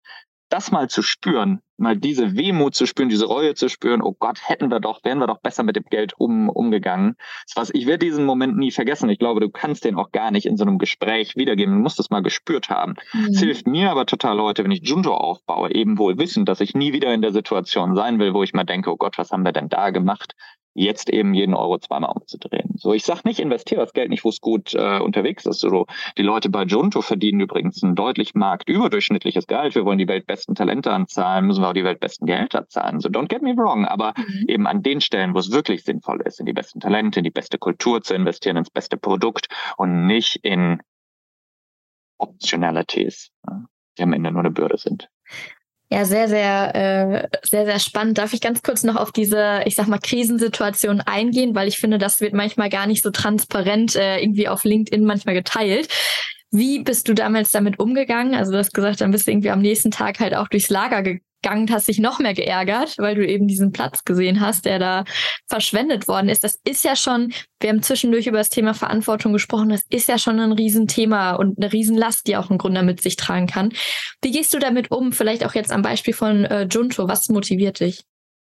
[0.49, 4.41] das mal zu spüren, mal diese Wehmut zu spüren, diese Reue zu spüren, oh Gott,
[4.43, 7.17] hätten wir doch, wären wir doch besser mit dem Geld um, umgegangen.
[7.55, 9.09] Was, ich werde diesen Moment nie vergessen.
[9.11, 11.75] Ich glaube, du kannst den auch gar nicht in so einem Gespräch wiedergeben.
[11.75, 12.95] Du musst das mal gespürt haben.
[13.13, 13.29] Mhm.
[13.33, 16.75] Es hilft mir aber total heute, wenn ich Junjo aufbaue, eben wohl wissen, dass ich
[16.75, 19.45] nie wieder in der Situation sein will, wo ich mal denke, oh Gott, was haben
[19.45, 20.35] wir denn da gemacht?
[20.79, 22.75] Jetzt eben jeden Euro zweimal umzudrehen.
[22.77, 25.61] So, ich sag nicht, investiere das Geld nicht, wo es gut äh, unterwegs ist.
[25.61, 29.75] So, die Leute bei Junto verdienen übrigens ein deutlich marktüberdurchschnittliches Gehalt.
[29.75, 33.01] Wir wollen die weltbesten Talente anzahlen, müssen wir auch die weltbesten Gehälter zahlen.
[33.01, 34.45] So, don't get me wrong, aber mhm.
[34.47, 37.31] eben an den Stellen, wo es wirklich sinnvoll ist, in die besten Talente, in die
[37.31, 40.81] beste Kultur zu investieren, ins beste Produkt und nicht in
[42.19, 43.31] Optionalities,
[43.99, 45.09] die am Ende nur eine Bürde sind.
[45.91, 48.19] Ja, sehr, sehr, äh, sehr, sehr spannend.
[48.19, 51.97] Darf ich ganz kurz noch auf diese, ich sag mal, Krisensituation eingehen, weil ich finde,
[51.97, 55.89] das wird manchmal gar nicht so transparent äh, irgendwie auf LinkedIn manchmal geteilt.
[56.51, 58.35] Wie bist du damals damit umgegangen?
[58.35, 61.03] Also du hast gesagt, dann bist du irgendwie am nächsten Tag halt auch durchs Lager
[61.03, 64.79] ge gegangen, hast dich noch mehr geärgert, weil du eben diesen Platz gesehen hast, der
[64.79, 65.05] da
[65.49, 66.45] verschwendet worden ist.
[66.45, 70.19] Das ist ja schon, wir haben zwischendurch über das Thema Verantwortung gesprochen, das ist ja
[70.19, 73.73] schon ein Riesenthema und eine Riesenlast, die auch ein Gründer mit sich tragen kann.
[74.23, 75.13] Wie gehst du damit um?
[75.13, 77.09] Vielleicht auch jetzt am Beispiel von äh, Junto.
[77.09, 78.05] Was motiviert dich?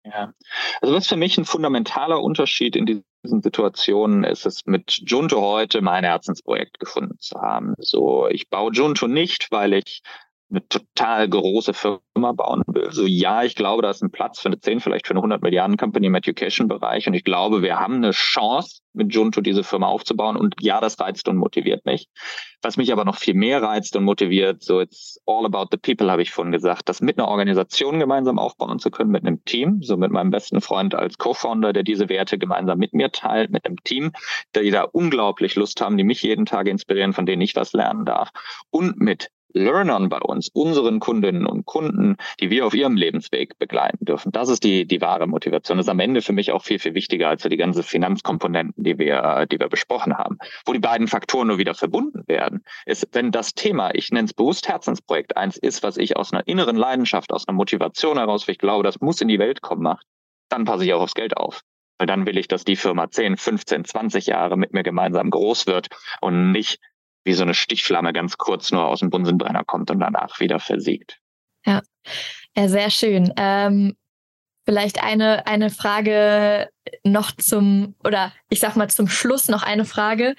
[0.06, 0.34] Ja,
[0.82, 5.82] also was für mich ein fundamentaler Unterschied in diesen Situationen ist es mit Junto heute
[5.82, 7.74] mein Herzensprojekt gefunden zu haben.
[7.80, 10.02] So, ich baue Junto nicht, weil ich
[10.50, 12.92] eine total große Firma bauen will.
[12.92, 15.42] So ja, ich glaube, da ist ein Platz für eine 10, vielleicht für eine 100
[15.42, 17.08] Milliarden Company im Education-Bereich.
[17.08, 20.36] Und ich glaube, wir haben eine Chance, mit Junto diese Firma aufzubauen.
[20.36, 22.10] Und ja, das reizt und motiviert mich.
[22.62, 26.12] Was mich aber noch viel mehr reizt und motiviert, so it's all about the people,
[26.12, 29.82] habe ich vorhin gesagt, das mit einer Organisation gemeinsam aufbauen zu können, mit einem Team,
[29.82, 33.66] so mit meinem besten Freund als Co-Founder, der diese Werte gemeinsam mit mir teilt, mit
[33.66, 34.12] einem Team,
[34.56, 38.06] die da unglaublich Lust haben, die mich jeden Tag inspirieren, von denen ich was lernen
[38.06, 38.30] darf.
[38.72, 44.06] Und mit Learnern bei uns, unseren Kundinnen und Kunden, die wir auf ihrem Lebensweg begleiten
[44.06, 44.32] dürfen.
[44.32, 45.78] Das ist die, die wahre Motivation.
[45.78, 48.98] Das ist am Ende für mich auch viel, viel wichtiger als die ganzen Finanzkomponenten, die
[49.00, 50.38] wir, die wir besprochen haben.
[50.66, 54.34] Wo die beiden Faktoren nur wieder verbunden werden, ist, wenn das Thema, ich nenne es
[54.34, 58.52] bewusst Herzensprojekt, eins ist, was ich aus einer inneren Leidenschaft, aus einer Motivation heraus, wie
[58.52, 60.06] ich glaube, das muss in die Welt kommen, macht,
[60.50, 61.62] dann passe ich auch aufs Geld auf.
[61.98, 65.68] Weil dann will ich, dass die Firma 10, 15, 20 Jahre mit mir gemeinsam groß
[65.68, 65.88] wird
[66.22, 66.80] und nicht
[67.24, 71.20] wie so eine Stichflamme ganz kurz nur aus dem Bunsenbrenner kommt und danach wieder versiegt.
[71.66, 71.82] Ja,
[72.56, 73.34] ja sehr schön.
[73.38, 73.96] Ähm,
[74.66, 76.70] vielleicht eine, eine Frage
[77.04, 80.36] noch zum, oder ich sag mal zum Schluss noch eine Frage.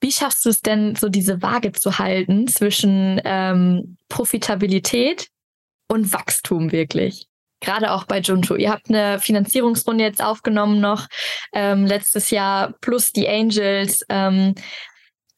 [0.00, 5.28] Wie schaffst du es denn, so diese Waage zu halten zwischen ähm, Profitabilität
[5.88, 7.26] und Wachstum wirklich?
[7.60, 8.56] Gerade auch bei Junto.
[8.56, 11.06] Ihr habt eine Finanzierungsrunde jetzt aufgenommen noch
[11.52, 14.04] ähm, letztes Jahr plus die Angels.
[14.08, 14.54] Ähm,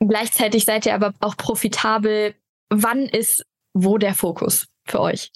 [0.08, 2.34] Gleichzeitig seid ihr aber auch profitabel.
[2.70, 3.44] Wann ist
[3.74, 5.30] wo der Fokus für euch?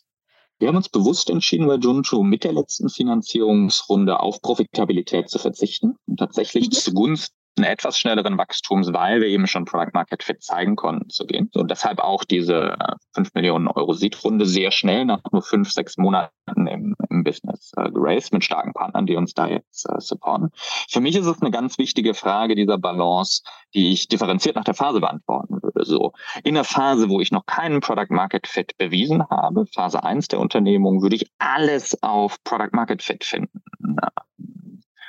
[0.58, 5.96] Wir haben uns bewusst entschieden, bei Junju mit der letzten Finanzierungsrunde auf Profitabilität zu verzichten
[6.06, 6.70] und tatsächlich mhm.
[7.56, 11.50] Zugunsten etwas schnelleren Wachstums, weil wir eben schon Product Market Fit zeigen konnten zu gehen.
[11.54, 12.76] Und deshalb auch diese
[13.14, 16.30] 5 äh, Millionen Euro Seed-Runde sehr schnell nach nur fünf, sechs Monaten
[16.66, 20.50] im, im Business äh, geraced mit starken Partnern, die uns da jetzt äh, supporten.
[20.90, 23.42] Für mich ist es eine ganz wichtige Frage dieser Balance,
[23.74, 25.84] die ich differenziert nach der Phase beantworten würde.
[25.84, 26.12] So
[26.44, 30.40] in der Phase, wo ich noch keinen Product Market Fit bewiesen habe, Phase 1 der
[30.40, 33.62] Unternehmung, würde ich alles auf Product Market Fit finden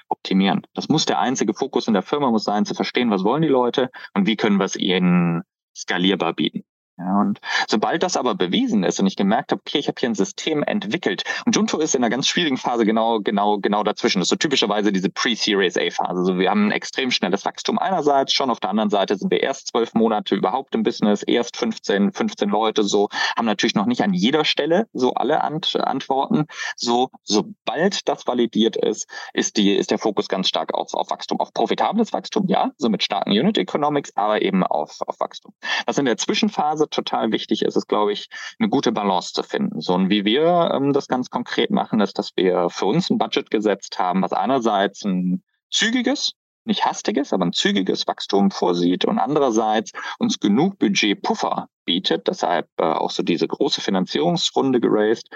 [0.09, 0.65] optimieren.
[0.73, 3.47] Das muss der einzige Fokus in der Firma muss sein, zu verstehen, was wollen die
[3.47, 5.43] Leute und wie können wir es ihnen
[5.75, 6.63] skalierbar bieten.
[6.99, 10.09] Ja, und sobald das aber bewiesen ist und ich gemerkt habe, okay, ich habe hier
[10.09, 14.19] ein System entwickelt und Junto ist in einer ganz schwierigen Phase genau, genau, genau dazwischen.
[14.19, 16.19] Das ist so typischerweise diese Pre-Series A-Phase.
[16.19, 19.43] Also wir haben ein extrem schnelles Wachstum einerseits, schon auf der anderen Seite sind wir
[19.43, 24.01] erst zwölf Monate überhaupt im Business, erst 15, 15 Leute so, haben natürlich noch nicht
[24.01, 26.47] an jeder Stelle so alle Ant Antworten.
[26.75, 31.39] So, sobald das validiert ist, ist die, ist der Fokus ganz stark auf, auf Wachstum,
[31.39, 35.53] auf profitables Wachstum, ja, so mit starken Unit Economics, aber eben auf, auf Wachstum.
[35.85, 38.29] Was in der Zwischenphase total wichtig ist, ist, glaube ich,
[38.59, 39.81] eine gute Balance zu finden.
[39.81, 43.17] So und wie wir ähm, das ganz konkret machen, ist, dass wir für uns ein
[43.17, 46.33] Budget gesetzt haben, was einerseits ein zügiges,
[46.65, 52.83] nicht hastiges, aber ein zügiges Wachstum vorsieht und andererseits uns genug Budgetpuffer bietet, deshalb äh,
[52.83, 55.29] auch so diese große Finanzierungsrunde geraced,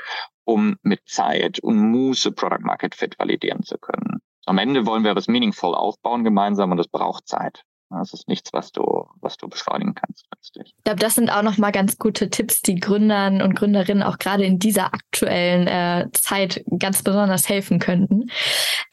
[0.44, 4.22] um mit Zeit und Muße Product Market Fit validieren zu können.
[4.46, 7.64] Am Ende wollen wir was meaningful aufbauen gemeinsam und es braucht Zeit.
[7.92, 10.74] Das ist nichts, was du, was du beschleunigen kannst letztlich.
[10.78, 14.46] Ich glaube, das sind auch nochmal ganz gute Tipps, die Gründern und Gründerinnen auch gerade
[14.46, 18.30] in dieser aktuellen äh, Zeit ganz besonders helfen könnten.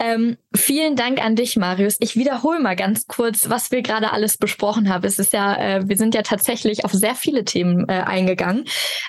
[0.01, 1.97] Ähm, vielen Dank an dich, Marius.
[2.01, 5.07] Ich wiederhole mal ganz kurz, was wir gerade alles besprochen haben.
[5.07, 8.65] Es ist ja, äh, wir sind ja tatsächlich auf sehr viele Themen äh, eingegangen.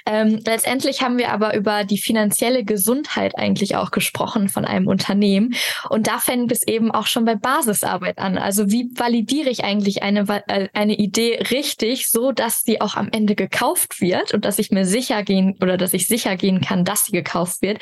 [0.05, 5.55] Ähm, letztendlich haben wir aber über die finanzielle Gesundheit eigentlich auch gesprochen von einem Unternehmen.
[5.89, 8.37] Und da fängt es eben auch schon bei Basisarbeit an.
[8.37, 12.95] Also wie validiere ich eigentlich eigentlich eine, äh, eine Idee richtig, so dass sie auch
[12.95, 16.61] am Ende gekauft wird und dass ich mir sicher gehen oder dass ich sicher gehen
[16.61, 17.81] kann, dass sie gekauft wird.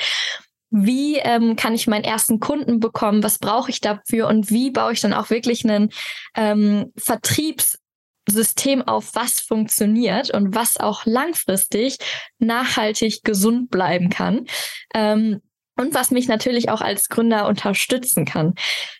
[0.69, 3.23] Wie ähm, kann ich meinen ersten Kunden bekommen?
[3.23, 4.27] Was brauche ich dafür?
[4.27, 5.89] Und wie baue ich dann auch wirklich einen
[6.35, 11.97] ähm, Vertriebssystem auf, was funktioniert und was auch langfristig
[12.39, 14.45] nachhaltig gesund bleiben kann?
[14.93, 15.41] Ähm,
[15.79, 18.55] und was mich natürlich auch als Gründer unterstützen kann.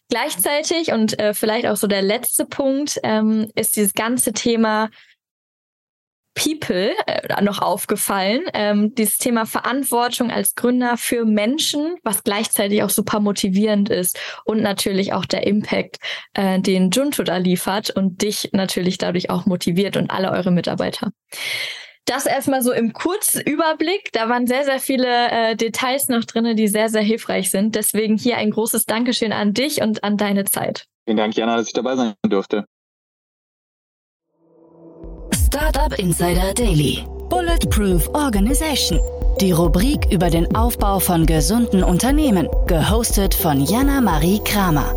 [0.10, 4.90] Gleichzeitig und äh, vielleicht auch so der letzte Punkt ähm, ist dieses ganze Thema
[6.38, 8.44] People äh, noch aufgefallen.
[8.54, 14.62] Ähm, dieses Thema Verantwortung als Gründer für Menschen, was gleichzeitig auch super motivierend ist und
[14.62, 15.98] natürlich auch der Impact,
[16.34, 21.12] äh, den Junto da liefert und dich natürlich dadurch auch motiviert und alle eure Mitarbeiter.
[22.08, 24.12] Das erstmal so im Kurzüberblick.
[24.14, 27.76] Da waren sehr, sehr viele äh, Details noch drin, die sehr, sehr hilfreich sind.
[27.76, 30.86] Deswegen hier ein großes Dankeschön an dich und an deine Zeit.
[31.06, 32.66] Vielen Dank, Jana, dass ich dabei sein durfte.
[35.36, 37.06] Startup Insider Daily.
[37.30, 39.02] Bulletproof Organization.
[39.42, 42.48] Die Rubrik über den Aufbau von gesunden Unternehmen.
[42.68, 44.96] Gehostet von Jana Marie Kramer.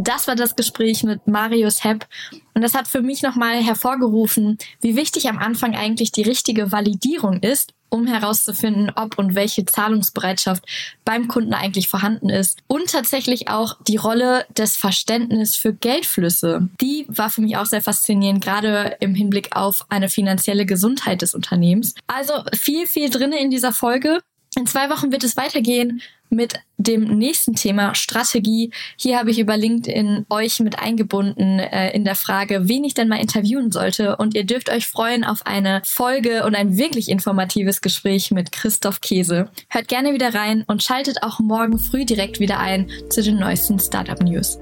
[0.00, 2.06] Das war das Gespräch mit Marius Hepp.
[2.54, 7.40] Und das hat für mich nochmal hervorgerufen, wie wichtig am Anfang eigentlich die richtige Validierung
[7.40, 10.64] ist, um herauszufinden, ob und welche Zahlungsbereitschaft
[11.04, 12.60] beim Kunden eigentlich vorhanden ist.
[12.68, 16.68] Und tatsächlich auch die Rolle des Verständnisses für Geldflüsse.
[16.80, 21.34] Die war für mich auch sehr faszinierend, gerade im Hinblick auf eine finanzielle Gesundheit des
[21.34, 21.94] Unternehmens.
[22.06, 24.20] Also viel, viel drinne in dieser Folge.
[24.56, 28.70] In zwei Wochen wird es weitergehen mit dem nächsten Thema Strategie.
[28.96, 33.08] Hier habe ich über LinkedIn euch mit eingebunden äh, in der Frage, wen ich denn
[33.08, 34.16] mal interviewen sollte.
[34.16, 39.00] Und ihr dürft euch freuen auf eine Folge und ein wirklich informatives Gespräch mit Christoph
[39.00, 39.50] Käse.
[39.68, 43.78] Hört gerne wieder rein und schaltet auch morgen früh direkt wieder ein zu den neuesten
[43.78, 44.58] Startup News.